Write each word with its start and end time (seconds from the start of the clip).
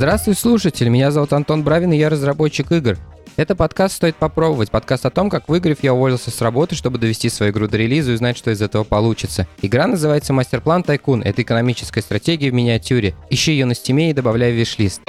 Здравствуй, 0.00 0.34
слушатель! 0.34 0.88
Меня 0.88 1.10
зовут 1.10 1.34
Антон 1.34 1.62
Бравин, 1.62 1.92
и 1.92 1.98
я 1.98 2.08
разработчик 2.08 2.72
игр. 2.72 2.96
Это 3.36 3.54
подкаст 3.54 3.96
«Стоит 3.96 4.16
попробовать». 4.16 4.70
Подкаст 4.70 5.04
о 5.04 5.10
том, 5.10 5.28
как 5.28 5.46
выиграв, 5.46 5.82
я 5.82 5.92
уволился 5.92 6.30
с 6.30 6.40
работы, 6.40 6.74
чтобы 6.74 6.96
довести 6.96 7.28
свою 7.28 7.52
игру 7.52 7.68
до 7.68 7.76
релиза 7.76 8.12
и 8.12 8.14
узнать, 8.14 8.38
что 8.38 8.50
из 8.50 8.62
этого 8.62 8.82
получится. 8.82 9.46
Игра 9.60 9.86
называется 9.86 10.32
«Мастер-план 10.32 10.84
Тайкун». 10.84 11.20
Это 11.20 11.42
экономическая 11.42 12.00
стратегия 12.00 12.50
в 12.50 12.54
миниатюре. 12.54 13.14
Ищи 13.28 13.52
ее 13.52 13.66
на 13.66 13.74
стиме 13.74 14.08
и 14.08 14.14
добавляй 14.14 14.52
в 14.52 14.54
виш-лист. 14.54 15.02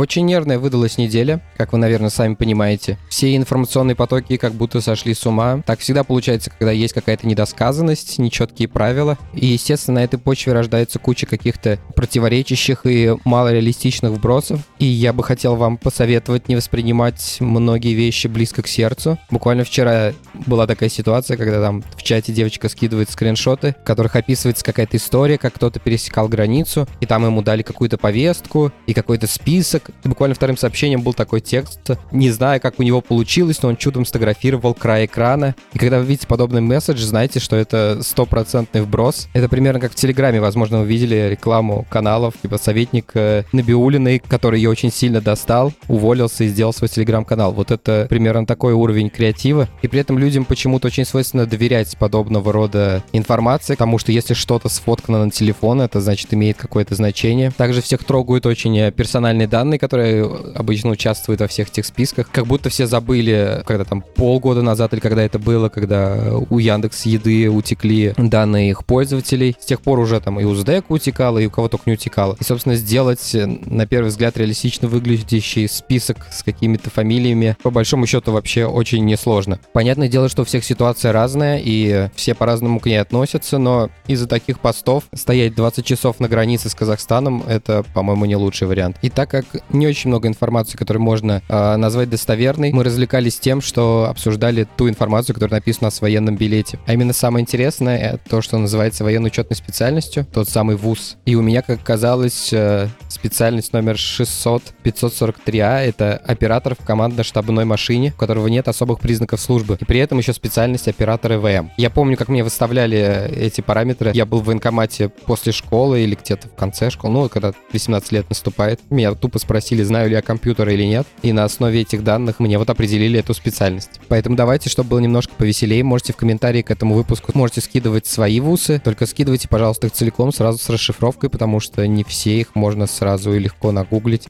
Очень 0.00 0.24
нервная 0.24 0.58
выдалась 0.58 0.96
неделя, 0.96 1.42
как 1.58 1.74
вы, 1.74 1.78
наверное, 1.78 2.08
сами 2.08 2.32
понимаете. 2.32 2.96
Все 3.10 3.36
информационные 3.36 3.94
потоки 3.94 4.38
как 4.38 4.54
будто 4.54 4.80
сошли 4.80 5.12
с 5.12 5.26
ума. 5.26 5.62
Так 5.66 5.80
всегда 5.80 6.04
получается, 6.04 6.50
когда 6.50 6.72
есть 6.72 6.94
какая-то 6.94 7.26
недосказанность, 7.26 8.18
нечеткие 8.18 8.66
правила. 8.66 9.18
И, 9.34 9.44
естественно, 9.44 10.00
на 10.00 10.04
этой 10.04 10.18
почве 10.18 10.54
рождается 10.54 10.98
куча 10.98 11.26
каких-то 11.26 11.78
противоречащих 11.94 12.86
и 12.86 13.14
малореалистичных 13.26 14.12
вбросов. 14.12 14.60
И 14.78 14.86
я 14.86 15.12
бы 15.12 15.22
хотел 15.22 15.56
вам 15.56 15.76
посоветовать 15.76 16.48
не 16.48 16.56
воспринимать 16.56 17.36
многие 17.40 17.92
вещи 17.92 18.26
близко 18.26 18.62
к 18.62 18.68
сердцу. 18.68 19.18
Буквально 19.30 19.64
вчера 19.64 20.14
была 20.46 20.66
такая 20.66 20.88
ситуация, 20.88 21.36
когда 21.36 21.60
там 21.60 21.84
в 21.94 22.02
чате 22.02 22.32
девочка 22.32 22.70
скидывает 22.70 23.10
скриншоты, 23.10 23.76
в 23.78 23.84
которых 23.84 24.16
описывается 24.16 24.64
какая-то 24.64 24.96
история, 24.96 25.36
как 25.36 25.52
кто-то 25.56 25.78
пересекал 25.78 26.26
границу, 26.26 26.88
и 27.00 27.06
там 27.06 27.26
ему 27.26 27.42
дали 27.42 27.60
какую-то 27.60 27.98
повестку 27.98 28.72
и 28.86 28.94
какой-то 28.94 29.26
список, 29.26 29.89
Буквально 30.04 30.34
вторым 30.34 30.56
сообщением 30.56 31.02
был 31.02 31.14
такой 31.14 31.40
текст. 31.40 31.80
Не 32.12 32.30
знаю, 32.30 32.60
как 32.60 32.78
у 32.78 32.82
него 32.82 33.00
получилось, 33.00 33.62
но 33.62 33.70
он 33.70 33.76
чудом 33.76 34.04
сфотографировал 34.04 34.74
край 34.74 35.06
экрана. 35.06 35.54
И 35.72 35.78
когда 35.78 35.98
вы 35.98 36.04
видите 36.04 36.26
подобный 36.26 36.60
месседж, 36.60 37.02
знаете, 37.02 37.40
что 37.40 37.56
это 37.56 38.00
стопроцентный 38.02 38.82
вброс. 38.82 39.28
Это 39.32 39.48
примерно 39.48 39.80
как 39.80 39.92
в 39.92 39.94
Телеграме. 39.94 40.40
Возможно, 40.40 40.80
вы 40.80 40.86
видели 40.86 41.28
рекламу 41.30 41.86
каналов, 41.88 42.34
типа 42.40 42.58
советник 42.58 43.10
э, 43.14 43.44
Набиулиной, 43.52 44.18
который 44.18 44.60
ее 44.60 44.70
очень 44.70 44.92
сильно 44.92 45.20
достал, 45.20 45.72
уволился 45.88 46.44
и 46.44 46.48
сделал 46.48 46.72
свой 46.72 46.88
Телеграм-канал. 46.88 47.52
Вот 47.52 47.70
это 47.70 48.06
примерно 48.08 48.46
такой 48.46 48.72
уровень 48.72 49.10
креатива. 49.10 49.68
И 49.82 49.88
при 49.88 50.00
этом 50.00 50.18
людям 50.18 50.44
почему-то 50.44 50.88
очень 50.88 51.04
свойственно 51.04 51.46
доверять 51.46 51.96
подобного 51.96 52.52
рода 52.52 53.02
информации, 53.12 53.74
потому 53.74 53.98
что 53.98 54.12
если 54.12 54.34
что-то 54.34 54.68
сфоткано 54.68 55.24
на 55.24 55.30
телефон, 55.30 55.80
это 55.80 56.00
значит 56.00 56.32
имеет 56.34 56.56
какое-то 56.56 56.94
значение. 56.94 57.50
Также 57.56 57.82
всех 57.82 58.04
трогают 58.04 58.46
очень 58.46 58.76
э, 58.78 58.90
персональные 58.90 59.48
данные, 59.48 59.69
которые 59.78 60.24
обычно 60.54 60.90
участвуют 60.90 61.40
во 61.40 61.46
всех 61.46 61.70
тех 61.70 61.86
списках, 61.86 62.30
как 62.30 62.46
будто 62.46 62.70
все 62.70 62.86
забыли, 62.86 63.62
когда 63.66 63.84
там 63.84 64.02
полгода 64.02 64.62
назад 64.62 64.92
или 64.92 65.00
когда 65.00 65.22
это 65.22 65.38
было, 65.38 65.68
когда 65.68 66.34
у 66.50 66.58
Яндекс 66.58 67.06
Еды 67.06 67.48
утекли 67.48 68.14
данные 68.16 68.70
их 68.70 68.84
пользователей. 68.84 69.56
С 69.58 69.66
тех 69.66 69.80
пор 69.80 69.98
уже 69.98 70.20
там 70.20 70.40
и 70.40 70.44
у 70.44 70.54
СДЭК 70.54 70.90
утекало, 70.90 71.38
и 71.38 71.46
у 71.46 71.50
кого 71.50 71.68
только 71.68 71.84
не 71.86 71.94
утекало. 71.94 72.36
И, 72.40 72.44
собственно, 72.44 72.74
сделать, 72.74 73.34
на 73.34 73.86
первый 73.86 74.08
взгляд, 74.08 74.36
реалистично 74.36 74.88
выглядящий 74.88 75.68
список 75.68 76.26
с 76.32 76.42
какими-то 76.42 76.90
фамилиями, 76.90 77.56
по 77.62 77.70
большому 77.70 78.06
счету, 78.06 78.32
вообще 78.32 78.66
очень 78.66 79.04
несложно. 79.04 79.60
Понятное 79.72 80.08
дело, 80.08 80.28
что 80.28 80.42
у 80.42 80.44
всех 80.44 80.64
ситуация 80.64 81.12
разная, 81.12 81.60
и 81.62 82.08
все 82.14 82.34
по-разному 82.34 82.80
к 82.80 82.86
ней 82.86 83.00
относятся, 83.00 83.58
но 83.58 83.90
из-за 84.06 84.26
таких 84.26 84.60
постов 84.60 85.04
стоять 85.14 85.54
20 85.54 85.84
часов 85.84 86.20
на 86.20 86.28
границе 86.28 86.68
с 86.68 86.74
Казахстаном— 86.74 87.42
это, 87.48 87.84
по-моему, 87.94 88.24
не 88.24 88.36
лучший 88.36 88.68
вариант. 88.68 88.96
И 89.02 89.10
так 89.10 89.30
как 89.30 89.44
не 89.70 89.86
очень 89.86 90.08
много 90.08 90.28
информации, 90.28 90.76
которую 90.76 91.02
можно 91.02 91.42
э, 91.48 91.76
назвать 91.76 92.10
достоверной. 92.10 92.72
Мы 92.72 92.84
развлекались 92.84 93.38
тем, 93.38 93.60
что 93.60 94.06
обсуждали 94.08 94.66
ту 94.76 94.88
информацию, 94.88 95.34
которая 95.34 95.60
написана 95.60 95.90
в 95.90 96.00
военном 96.00 96.36
билете. 96.36 96.78
А 96.86 96.94
именно 96.94 97.12
самое 97.12 97.42
интересное— 97.42 97.98
это 97.98 98.20
то, 98.28 98.42
что 98.42 98.58
называется 98.58 99.04
военной 99.04 99.28
учетной 99.28 99.56
специальностью, 99.56 100.26
тот 100.32 100.48
самый 100.48 100.76
ВУЗ. 100.76 101.16
И 101.24 101.34
у 101.34 101.42
меня, 101.42 101.62
как 101.62 101.80
оказалось, 101.80 102.52
э, 102.52 102.88
специальность 103.08 103.72
номер 103.72 103.94
600-543А— 103.94 105.80
это 105.84 106.16
оператор 106.16 106.74
в 106.78 106.84
командно-штабной 106.84 107.64
машине, 107.64 108.12
у 108.16 108.18
которого 108.18 108.46
нет 108.48 108.68
особых 108.68 109.00
признаков 109.00 109.40
службы. 109.40 109.76
И 109.80 109.84
при 109.84 110.00
этом 110.00 110.18
еще 110.18 110.32
специальность 110.32 110.88
оператора 110.88 111.38
ВМ. 111.38 111.70
Я 111.76 111.90
помню, 111.90 112.16
как 112.16 112.28
мне 112.28 112.44
выставляли 112.44 113.30
эти 113.34 113.60
параметры. 113.60 114.12
Я 114.14 114.26
был 114.26 114.40
в 114.40 114.44
военкомате 114.46 115.08
после 115.08 115.52
школы 115.52 116.00
или 116.00 116.14
где-то 116.14 116.48
в 116.48 116.54
конце 116.54 116.90
школы, 116.90 117.12
ну, 117.12 117.28
когда 117.28 117.52
18 117.72 118.12
лет 118.12 118.28
наступает. 118.28 118.80
Меня 118.90 119.12
тупо 119.14 119.38
спросили, 119.38 119.49
спросили, 119.50 119.82
знаю 119.82 120.08
ли 120.08 120.14
я 120.14 120.22
компьютер 120.22 120.68
или 120.68 120.84
нет, 120.84 121.08
и 121.22 121.32
на 121.32 121.42
основе 121.42 121.80
этих 121.80 122.04
данных 122.04 122.38
мне 122.38 122.56
вот 122.56 122.70
определили 122.70 123.18
эту 123.18 123.34
специальность. 123.34 124.00
Поэтому 124.06 124.36
давайте, 124.36 124.70
чтобы 124.70 124.90
было 124.90 125.00
немножко 125.00 125.34
повеселее, 125.36 125.82
можете 125.82 126.12
в 126.12 126.16
комментарии 126.16 126.62
к 126.62 126.70
этому 126.70 126.94
выпуску, 126.94 127.32
можете 127.34 127.60
скидывать 127.60 128.06
свои 128.06 128.38
вусы, 128.38 128.80
только 128.84 129.06
скидывайте, 129.06 129.48
пожалуйста, 129.48 129.88
их 129.88 129.92
целиком 129.92 130.32
сразу 130.32 130.58
с 130.58 130.68
расшифровкой, 130.68 131.30
потому 131.30 131.58
что 131.58 131.84
не 131.88 132.04
все 132.04 132.38
их 132.38 132.54
можно 132.54 132.86
сразу 132.86 133.32
и 133.32 133.40
легко 133.40 133.72
нагуглить. 133.72 134.28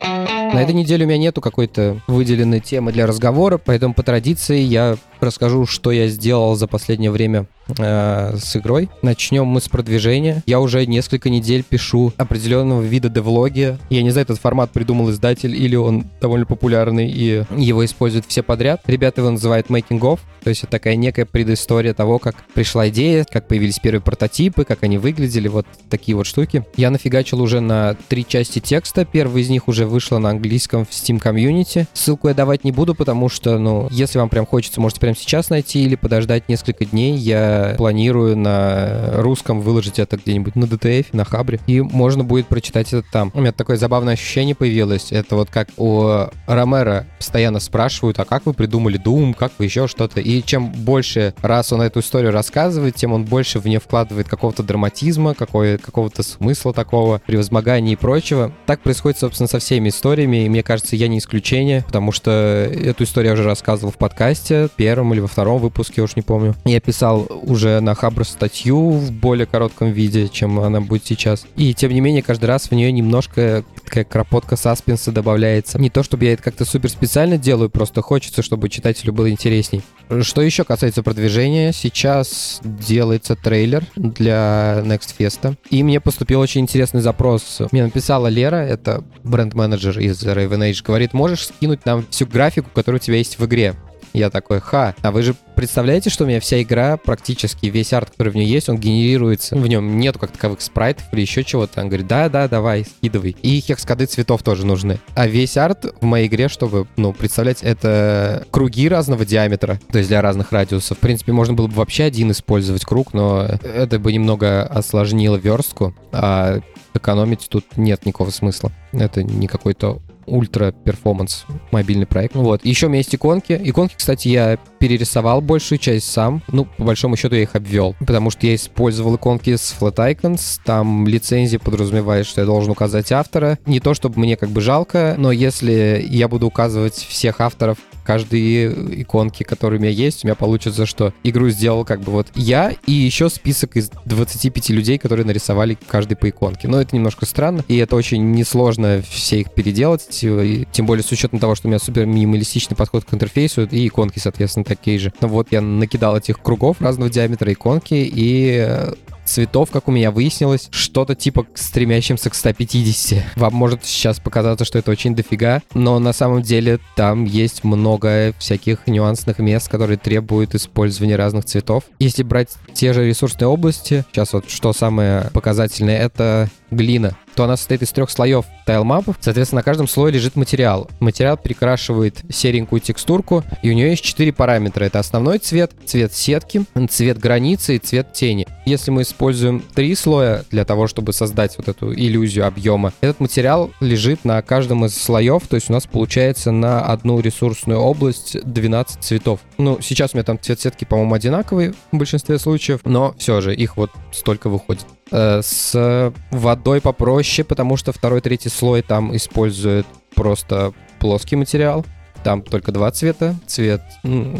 На 0.00 0.62
этой 0.62 0.74
неделе 0.74 1.04
у 1.04 1.08
меня 1.08 1.18
нету 1.18 1.42
какой-то 1.42 2.00
выделенной 2.06 2.60
темы 2.60 2.90
для 2.90 3.06
разговора, 3.06 3.58
поэтому 3.58 3.92
по 3.92 4.02
традиции 4.02 4.60
я 4.60 4.96
расскажу, 5.22 5.66
что 5.66 5.90
я 5.90 6.08
сделал 6.08 6.56
за 6.56 6.66
последнее 6.66 7.10
время 7.10 7.46
э, 7.78 8.36
с 8.36 8.56
игрой. 8.56 8.88
Начнем 9.02 9.46
мы 9.46 9.60
с 9.60 9.68
продвижения. 9.68 10.42
Я 10.46 10.60
уже 10.60 10.86
несколько 10.86 11.30
недель 11.30 11.62
пишу 11.62 12.12
определенного 12.16 12.82
вида 12.82 13.08
девлоги. 13.08 13.78
Я 13.90 14.02
не 14.02 14.10
знаю, 14.10 14.24
этот 14.24 14.38
формат 14.38 14.70
придумал 14.70 15.10
издатель 15.10 15.54
или 15.54 15.76
он 15.76 16.06
довольно 16.20 16.46
популярный 16.46 17.10
и 17.10 17.44
его 17.56 17.84
используют 17.84 18.26
все 18.26 18.42
подряд. 18.42 18.82
Ребята 18.86 19.20
его 19.20 19.30
называют 19.30 19.68
making 19.68 20.00
of, 20.00 20.20
то 20.42 20.50
есть 20.50 20.62
это 20.62 20.72
такая 20.72 20.96
некая 20.96 21.26
предыстория 21.26 21.94
того, 21.94 22.18
как 22.18 22.36
пришла 22.54 22.88
идея, 22.88 23.24
как 23.30 23.48
появились 23.48 23.78
первые 23.78 24.00
прототипы, 24.00 24.64
как 24.64 24.82
они 24.82 24.98
выглядели, 24.98 25.48
вот 25.48 25.66
такие 25.90 26.16
вот 26.16 26.26
штуки. 26.26 26.64
Я 26.76 26.90
нафигачил 26.90 27.40
уже 27.40 27.60
на 27.60 27.96
три 28.08 28.26
части 28.26 28.58
текста. 28.58 29.04
Первая 29.04 29.42
из 29.42 29.50
них 29.50 29.68
уже 29.68 29.86
вышла 29.86 30.18
на 30.18 30.30
английском 30.30 30.84
в 30.84 30.90
Steam 30.90 31.20
Community. 31.22 31.86
Ссылку 31.92 32.28
я 32.28 32.34
давать 32.34 32.64
не 32.64 32.72
буду, 32.72 32.94
потому 32.94 33.28
что, 33.28 33.58
ну, 33.58 33.88
если 33.90 34.18
вам 34.18 34.28
прям 34.28 34.46
хочется, 34.46 34.80
можете 34.80 35.00
прямо 35.08 35.16
сейчас 35.16 35.48
найти 35.48 35.84
или 35.84 35.94
подождать 35.94 36.50
несколько 36.50 36.84
дней. 36.84 37.16
Я 37.16 37.74
планирую 37.78 38.36
на 38.36 39.12
русском 39.14 39.62
выложить 39.62 39.98
это 39.98 40.18
где-нибудь 40.18 40.54
на 40.54 40.64
DTF, 40.64 41.06
на 41.12 41.24
Хабре, 41.24 41.60
и 41.66 41.80
можно 41.80 42.24
будет 42.24 42.46
прочитать 42.46 42.92
это 42.92 43.06
там. 43.10 43.30
У 43.32 43.40
меня 43.40 43.52
такое 43.52 43.78
забавное 43.78 44.14
ощущение 44.14 44.54
появилось. 44.54 45.10
Это 45.10 45.36
вот 45.36 45.48
как 45.48 45.68
у 45.78 46.26
Ромера 46.46 47.06
постоянно 47.16 47.58
спрашивают, 47.58 48.18
а 48.18 48.26
как 48.26 48.44
вы 48.44 48.52
придумали 48.52 49.00
Doom, 49.02 49.32
как 49.32 49.52
вы 49.58 49.64
еще 49.64 49.88
что-то. 49.88 50.20
И 50.20 50.42
чем 50.42 50.72
больше 50.72 51.32
раз 51.40 51.72
он 51.72 51.80
эту 51.80 52.00
историю 52.00 52.32
рассказывает, 52.32 52.96
тем 52.96 53.12
он 53.14 53.24
больше 53.24 53.60
в 53.60 53.64
нее 53.64 53.80
вкладывает 53.80 54.28
какого-то 54.28 54.62
драматизма, 54.62 55.34
какой, 55.34 55.78
какого-то 55.78 56.22
смысла 56.22 56.74
такого, 56.74 57.22
превозмогания 57.26 57.94
и 57.94 57.96
прочего. 57.96 58.52
Так 58.66 58.80
происходит, 58.80 59.18
собственно, 59.18 59.48
со 59.48 59.58
всеми 59.58 59.88
историями, 59.88 60.44
и 60.44 60.48
мне 60.50 60.62
кажется, 60.62 60.96
я 60.96 61.08
не 61.08 61.16
исключение, 61.16 61.82
потому 61.86 62.12
что 62.12 62.30
эту 62.30 63.04
историю 63.04 63.28
я 63.28 63.32
уже 63.34 63.44
рассказывал 63.44 63.90
в 63.90 63.96
подкасте, 63.96 64.68
первом 64.98 65.14
или 65.14 65.20
во 65.20 65.28
втором 65.28 65.60
выпуске, 65.60 66.02
уж 66.02 66.16
не 66.16 66.22
помню. 66.22 66.56
Я 66.64 66.80
писал 66.80 67.28
уже 67.44 67.78
на 67.78 67.94
Хабр 67.94 68.24
статью 68.24 68.90
в 68.90 69.12
более 69.12 69.46
коротком 69.46 69.92
виде, 69.92 70.28
чем 70.28 70.58
она 70.58 70.80
будет 70.80 71.06
сейчас. 71.06 71.46
И 71.54 71.72
тем 71.72 71.92
не 71.92 72.00
менее, 72.00 72.22
каждый 72.22 72.46
раз 72.46 72.68
в 72.68 72.72
нее 72.72 72.90
немножко 72.90 73.64
такая 73.84 74.04
кропотка 74.04 74.56
саспенса 74.56 75.12
добавляется. 75.12 75.78
Не 75.78 75.88
то, 75.88 76.02
чтобы 76.02 76.24
я 76.24 76.32
это 76.32 76.42
как-то 76.42 76.64
супер 76.64 76.90
специально 76.90 77.38
делаю, 77.38 77.70
просто 77.70 78.02
хочется, 78.02 78.42
чтобы 78.42 78.68
читателю 78.68 79.12
было 79.12 79.30
интересней. 79.30 79.82
Что 80.22 80.42
еще 80.42 80.64
касается 80.64 81.04
продвижения, 81.04 81.72
сейчас 81.72 82.60
делается 82.64 83.36
трейлер 83.36 83.84
для 83.94 84.82
Next 84.84 85.14
Fest. 85.16 85.56
И 85.70 85.84
мне 85.84 86.00
поступил 86.00 86.40
очень 86.40 86.62
интересный 86.62 87.02
запрос. 87.02 87.60
Мне 87.70 87.84
написала 87.84 88.26
Лера, 88.26 88.56
это 88.56 89.04
бренд-менеджер 89.22 90.00
из 90.00 90.24
Raven 90.24 90.68
Age, 90.68 90.82
говорит, 90.84 91.12
можешь 91.14 91.46
скинуть 91.46 91.86
нам 91.86 92.04
всю 92.10 92.26
графику, 92.26 92.68
которая 92.74 93.00
у 93.00 93.02
тебя 93.02 93.18
есть 93.18 93.38
в 93.38 93.46
игре? 93.46 93.76
Я 94.12 94.30
такой, 94.30 94.60
ха, 94.60 94.94
а 95.02 95.10
вы 95.10 95.22
же 95.22 95.34
представляете, 95.54 96.10
что 96.10 96.24
у 96.24 96.26
меня 96.26 96.40
вся 96.40 96.62
игра, 96.62 96.96
практически 96.96 97.66
весь 97.66 97.92
арт, 97.92 98.10
который 98.10 98.32
в 98.32 98.36
ней 98.36 98.46
есть, 98.46 98.68
он 98.68 98.78
генерируется. 98.78 99.56
В 99.56 99.66
нем 99.66 99.98
нету 99.98 100.18
как 100.18 100.30
таковых 100.30 100.60
спрайтов 100.60 101.06
или 101.12 101.20
еще 101.20 101.44
чего-то. 101.44 101.80
Он 101.80 101.88
говорит, 101.88 102.06
да-да, 102.06 102.48
давай, 102.48 102.84
скидывай. 102.84 103.36
И 103.42 103.60
хекс-коды 103.60 104.06
цветов 104.06 104.42
тоже 104.42 104.64
нужны. 104.64 104.98
А 105.14 105.26
весь 105.26 105.56
арт 105.56 105.94
в 106.00 106.04
моей 106.04 106.28
игре, 106.28 106.48
чтобы, 106.48 106.86
ну, 106.96 107.12
представлять, 107.12 107.62
это 107.62 108.46
круги 108.50 108.88
разного 108.88 109.24
диаметра, 109.24 109.80
то 109.90 109.98
есть 109.98 110.08
для 110.08 110.22
разных 110.22 110.52
радиусов. 110.52 110.98
В 110.98 111.00
принципе, 111.00 111.32
можно 111.32 111.54
было 111.54 111.66
бы 111.66 111.74
вообще 111.74 112.04
один 112.04 112.30
использовать 112.30 112.84
круг, 112.84 113.12
но 113.12 113.42
это 113.62 113.98
бы 113.98 114.12
немного 114.12 114.62
осложнило 114.62 115.36
верстку, 115.36 115.94
а 116.12 116.60
экономить 116.94 117.48
тут 117.48 117.76
нет 117.76 118.06
никакого 118.06 118.30
смысла. 118.30 118.72
Это 118.92 119.22
не 119.22 119.46
какой-то 119.46 120.00
ультра-перформанс 120.28 121.44
мобильный 121.70 122.06
проект. 122.06 122.34
Вот. 122.34 122.64
Еще 122.64 122.86
у 122.86 122.88
меня 122.88 122.98
есть 122.98 123.14
иконки. 123.14 123.58
Иконки, 123.62 123.94
кстати, 123.96 124.28
я 124.28 124.58
перерисовал 124.78 125.40
большую 125.40 125.78
часть 125.78 126.10
сам. 126.10 126.42
Ну, 126.48 126.66
по 126.76 126.84
большому 126.84 127.16
счету 127.16 127.34
я 127.34 127.42
их 127.42 127.54
обвел, 127.54 127.96
потому 128.00 128.30
что 128.30 128.46
я 128.46 128.54
использовал 128.54 129.16
иконки 129.16 129.54
с 129.56 129.74
Flat 129.78 129.96
Icons. 129.96 130.60
Там 130.64 131.06
лицензия 131.06 131.58
подразумевает, 131.58 132.26
что 132.26 132.40
я 132.40 132.46
должен 132.46 132.70
указать 132.70 133.12
автора. 133.12 133.58
Не 133.66 133.80
то, 133.80 133.94
чтобы 133.94 134.20
мне 134.20 134.36
как 134.36 134.50
бы 134.50 134.60
жалко, 134.60 135.14
но 135.18 135.32
если 135.32 136.04
я 136.08 136.28
буду 136.28 136.46
указывать 136.46 136.94
всех 136.94 137.40
авторов, 137.40 137.78
каждой 138.08 139.02
иконки, 139.02 139.42
которые 139.42 139.78
у 139.78 139.82
меня 139.82 139.92
есть, 139.92 140.24
у 140.24 140.28
меня 140.28 140.34
получится, 140.34 140.86
что 140.86 141.12
игру 141.24 141.50
сделал 141.50 141.84
как 141.84 142.00
бы 142.00 142.10
вот 142.10 142.28
я 142.36 142.72
и 142.86 142.92
еще 142.92 143.28
список 143.28 143.76
из 143.76 143.90
25 144.06 144.70
людей, 144.70 144.96
которые 144.96 145.26
нарисовали 145.26 145.76
каждый 145.86 146.16
по 146.16 146.30
иконке. 146.30 146.68
Но 146.68 146.80
это 146.80 146.96
немножко 146.96 147.26
странно, 147.26 147.66
и 147.68 147.76
это 147.76 147.96
очень 147.96 148.32
несложно 148.32 149.02
все 149.06 149.40
их 149.40 149.52
переделать, 149.52 150.20
и, 150.22 150.66
тем 150.72 150.86
более 150.86 151.04
с 151.04 151.12
учетом 151.12 151.38
того, 151.38 151.54
что 151.54 151.68
у 151.68 151.70
меня 151.70 151.78
супер 151.78 152.06
минималистичный 152.06 152.78
подход 152.78 153.04
к 153.04 153.12
интерфейсу, 153.12 153.64
и 153.64 153.86
иконки, 153.86 154.18
соответственно, 154.18 154.64
такие 154.64 154.98
же. 154.98 155.12
Ну 155.20 155.28
вот 155.28 155.48
я 155.50 155.60
накидал 155.60 156.16
этих 156.16 156.40
кругов 156.40 156.80
разного 156.80 157.10
диаметра 157.10 157.52
иконки, 157.52 157.92
и 157.92 158.64
э, 158.66 158.94
цветов, 159.28 159.70
как 159.70 159.88
у 159.88 159.92
меня 159.92 160.10
выяснилось, 160.10 160.68
что-то 160.70 161.14
типа 161.14 161.46
стремящимся 161.54 162.30
к 162.30 162.34
150. 162.34 163.36
Вам 163.36 163.54
может 163.54 163.84
сейчас 163.84 164.18
показаться, 164.20 164.64
что 164.64 164.78
это 164.78 164.90
очень 164.90 165.14
дофига, 165.14 165.62
но 165.74 165.98
на 165.98 166.12
самом 166.12 166.42
деле 166.42 166.78
там 166.96 167.24
есть 167.24 167.64
много 167.64 168.34
всяких 168.38 168.86
нюансных 168.86 169.38
мест, 169.38 169.68
которые 169.68 169.98
требуют 169.98 170.54
использования 170.54 171.16
разных 171.16 171.44
цветов. 171.44 171.84
Если 171.98 172.22
брать 172.22 172.48
те 172.72 172.92
же 172.92 173.06
ресурсные 173.06 173.48
области, 173.48 174.04
сейчас 174.10 174.32
вот 174.32 174.50
что 174.50 174.72
самое 174.72 175.30
показательное, 175.32 175.98
это 175.98 176.48
глина 176.70 177.16
то 177.38 177.44
она 177.44 177.56
состоит 177.56 177.82
из 177.82 177.92
трех 177.92 178.10
слоев 178.10 178.46
тайлмапов. 178.66 179.14
Соответственно, 179.20 179.60
на 179.60 179.62
каждом 179.62 179.86
слое 179.86 180.12
лежит 180.12 180.34
материал. 180.34 180.90
Материал 180.98 181.36
перекрашивает 181.36 182.24
серенькую 182.28 182.80
текстурку, 182.80 183.44
и 183.62 183.70
у 183.70 183.74
нее 183.74 183.90
есть 183.90 184.02
четыре 184.02 184.32
параметра. 184.32 184.82
Это 184.86 184.98
основной 184.98 185.38
цвет, 185.38 185.70
цвет 185.86 186.12
сетки, 186.12 186.64
цвет 186.90 187.18
границы 187.18 187.76
и 187.76 187.78
цвет 187.78 188.12
тени. 188.12 188.48
Если 188.66 188.90
мы 188.90 189.02
используем 189.02 189.62
три 189.72 189.94
слоя 189.94 190.44
для 190.50 190.64
того, 190.64 190.88
чтобы 190.88 191.12
создать 191.12 191.56
вот 191.58 191.68
эту 191.68 191.94
иллюзию 191.94 192.44
объема, 192.44 192.92
этот 193.00 193.20
материал 193.20 193.70
лежит 193.78 194.24
на 194.24 194.42
каждом 194.42 194.84
из 194.86 195.00
слоев, 195.00 195.46
то 195.46 195.54
есть 195.54 195.70
у 195.70 195.72
нас 195.72 195.86
получается 195.86 196.50
на 196.50 196.80
одну 196.80 197.20
ресурсную 197.20 197.78
область 197.78 198.36
12 198.42 199.00
цветов. 199.00 199.38
Ну, 199.58 199.78
сейчас 199.80 200.12
у 200.12 200.16
меня 200.16 200.24
там 200.24 200.40
цвет 200.40 200.60
сетки, 200.60 200.84
по-моему, 200.84 201.14
одинаковый 201.14 201.74
в 201.92 201.96
большинстве 201.96 202.40
случаев, 202.40 202.80
но 202.84 203.14
все 203.16 203.40
же 203.40 203.54
их 203.54 203.76
вот 203.76 203.92
столько 204.10 204.50
выходит. 204.50 204.84
Э, 205.10 205.40
с 205.42 206.12
водой 206.30 206.80
попроще, 206.80 207.44
потому 207.44 207.76
что 207.76 207.92
второй, 207.92 208.20
третий 208.20 208.48
слой 208.48 208.82
там 208.82 209.14
использует 209.16 209.86
просто 210.14 210.72
плоский 210.98 211.36
материал. 211.36 211.84
Там 212.24 212.42
только 212.42 212.72
два 212.72 212.90
цвета. 212.90 213.36
Цвет, 213.46 213.80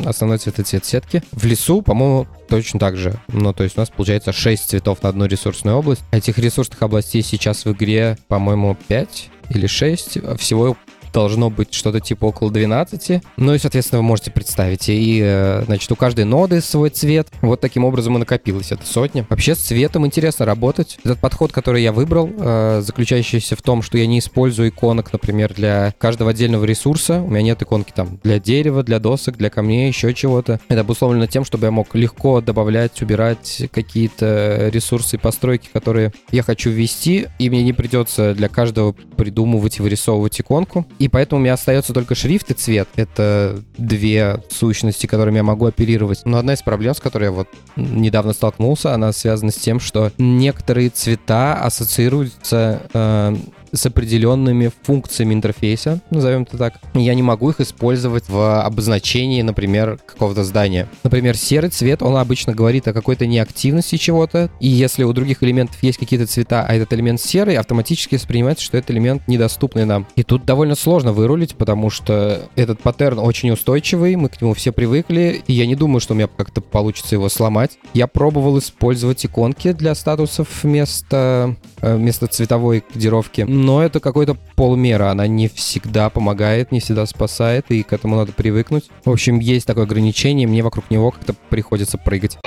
основной 0.05 0.39
цвет 0.39 0.59
и 0.59 0.63
цвет 0.63 0.85
сетки. 0.85 1.23
В 1.33 1.45
лесу, 1.45 1.81
по-моему, 1.81 2.27
точно 2.49 2.81
так 2.81 2.97
же. 2.97 3.15
Ну, 3.29 3.53
то 3.53 3.63
есть 3.63 3.77
у 3.77 3.81
нас 3.81 3.89
получается 3.89 4.33
6 4.33 4.69
цветов 4.69 5.03
на 5.03 5.11
одну 5.11 5.27
ресурсную 5.27 5.77
область. 5.77 6.03
Этих 6.11 6.39
ресурсных 6.39 6.83
областей 6.83 7.23
сейчас 7.23 7.65
в 7.65 7.73
игре, 7.73 8.19
по-моему, 8.27 8.77
5 8.89 9.31
или 9.51 9.67
6. 9.67 10.39
Всего 10.39 10.77
должно 11.13 11.51
быть 11.51 11.75
что-то 11.75 12.01
типа 12.01 12.27
около 12.27 12.51
12. 12.51 13.23
Ну 13.37 13.55
и, 13.55 13.59
соответственно, 13.59 14.01
вы 14.01 14.07
можете 14.07 14.31
представить. 14.31 14.89
И, 14.89 15.21
э, 15.23 15.65
значит, 15.67 15.91
у 15.93 15.97
каждой 15.97 16.25
ноды 16.25 16.61
свой 16.61 16.91
цвет. 16.91 17.29
Вот 17.43 17.61
таким 17.61 17.85
образом 17.85 18.17
и 18.17 18.19
накопилось 18.19 18.73
это 18.73 18.87
сотня. 18.87 19.27
Вообще 19.29 19.55
с 19.55 19.59
цветом 19.59 20.07
интересно 20.07 20.45
работать. 20.45 20.99
Этот 21.05 21.21
подход, 21.21 21.53
который 21.53 21.83
я 21.83 21.93
выбрал, 21.93 22.31
э, 22.37 22.83
заключающийся 22.85 23.57
в 23.57 23.63
том, 23.63 23.83
что 23.83 23.99
я 23.99 24.07
не 24.07 24.19
использую 24.19 24.69
иконок, 24.69 25.13
например, 25.13 25.55
для 25.55 25.95
каждого 25.99 26.31
отдельного 26.31 26.65
ресурса. 26.65 27.21
У 27.21 27.29
меня 27.29 27.43
нет 27.43 27.63
иконки 27.63 27.93
там 27.95 28.19
для 28.23 28.39
дерева, 28.39 28.83
для 28.83 28.99
досок, 28.99 29.37
для 29.37 29.51
камней, 29.51 29.89
еще 29.89 30.13
чего-то. 30.15 30.61
Это 30.69 30.81
обусловлено 30.81 31.27
тем, 31.27 31.45
чтобы 31.45 31.67
я 31.67 31.71
мог 31.71 31.95
легко 31.95 32.41
добавлять, 32.41 33.01
убирать 33.03 33.63
какие-то 33.73 34.69
ресурсы 34.73 35.17
и 35.17 35.19
постройки, 35.19 35.69
которые 35.73 36.13
я 36.31 36.43
хочу 36.43 36.71
ввести, 36.71 37.29
и 37.39 37.51
мне 37.51 37.63
не 37.63 37.73
придется 37.73 38.35
для 38.35 38.49
каждого 38.49 38.93
придумывать 38.93 39.79
и 39.79 39.83
вырисовывать 39.83 40.41
иконку. 40.41 40.87
И 40.99 41.09
поэтому 41.09 41.41
у 41.41 41.43
меня 41.43 41.55
остается 41.55 41.93
только 41.93 42.15
шрифт 42.15 42.51
и 42.51 42.55
цвет. 42.55 42.89
Это 42.97 43.63
две 43.77 44.43
сущности, 44.51 45.07
которыми 45.07 45.37
я 45.37 45.43
могу 45.43 45.67
оперировать. 45.67 46.23
Но 46.25 46.39
одна 46.39 46.55
из 46.55 46.63
проблем, 46.63 46.95
с 46.95 47.01
которой 47.01 47.25
я 47.25 47.31
вот 47.31 47.49
недавно 47.77 48.33
столкнулся, 48.33 48.95
она 48.95 49.13
связана 49.13 49.53
с 49.53 49.57
тем, 49.57 49.81
что 49.81 50.13
некоторые 50.19 50.91
цвета 50.91 51.55
ассоциируются 51.55 52.83
э, 52.93 53.37
с 53.73 53.87
определенными 53.87 54.71
функциями 54.83 55.35
интерфейса, 55.35 56.01
назовем 56.11 56.43
это 56.43 56.57
так. 56.59 56.75
Я 56.95 57.15
не 57.15 57.23
могу 57.23 57.51
их 57.51 57.61
использовать 57.61 58.29
в 58.29 58.63
обозначении, 58.63 59.43
например, 59.43 59.99
какого-то 60.07 60.45
здания. 60.45 60.89
Например, 61.03 61.37
серый 61.37 61.71
цвет, 61.71 62.03
он 62.03 62.17
обычно 62.17 62.55
говорит 62.55 62.89
о 62.89 62.93
какой-то 62.93 63.27
неактивности 63.27 63.97
чего-то, 63.97 64.51
и 64.61 64.69
если 64.69 65.05
у 65.05 65.13
других 65.13 65.43
элементов 65.43 65.83
есть 65.83 65.99
какие-то 65.99 66.27
цвета, 66.27 66.65
а 66.67 66.75
этот 66.75 66.93
элемент 66.93 67.21
серый, 67.21 67.57
автоматически 67.57 68.17
воспринимается, 68.17 68.65
что 68.65 68.77
это 68.77 68.93
элемент 68.93 69.27
недоступный 69.29 69.85
нам. 69.85 70.07
И 70.17 70.23
тут 70.23 70.45
довольно 70.45 70.75
сложно 70.75 71.13
вырулить, 71.13 71.55
потому 71.57 71.91
что 71.91 72.43
этот 72.57 72.81
паттерн 72.81 73.19
очень 73.19 73.51
устойчивый, 73.51 74.17
мы 74.17 74.29
к 74.29 74.41
нему 74.41 74.55
все 74.55 74.73
привыкли, 74.73 75.43
и 75.47 75.53
я 75.53 75.67
не 75.67 75.75
думаю, 75.75 76.01
что 76.01 76.15
у 76.15 76.17
меня 76.17 76.29
как-то 76.29 76.61
получится 76.61 77.15
его 77.15 77.29
сломать. 77.29 77.79
Я 77.95 78.07
пробовал 78.07 78.59
использовать 78.59 79.25
иконки 79.27 79.73
для 79.73 79.95
статусов 79.95 80.49
вместо, 80.63 81.57
э, 81.81 81.97
вместо 81.97 82.27
цветовой 82.27 82.81
кодировки, 82.81 83.43
но 83.59 83.83
это 83.83 84.01
какой-то 84.01 84.37
полмера. 84.57 85.11
Она 85.11 85.27
не 85.27 85.49
всегда 85.49 86.11
помогает, 86.11 86.73
не 86.73 86.81
всегда 86.81 87.07
спасает, 87.07 87.67
и 87.71 87.83
к 87.83 87.93
этому 87.93 88.17
надо 88.17 88.33
привыкнуть. 88.33 88.89
В 89.05 89.11
общем, 89.11 89.41
есть 89.41 89.67
такое 89.67 89.85
ограничение, 89.85 90.47
мне 90.47 90.63
вокруг 90.63 90.91
него 90.91 91.11
как-то 91.11 91.35
приходится 91.51 91.99
прыгать. 91.99 92.39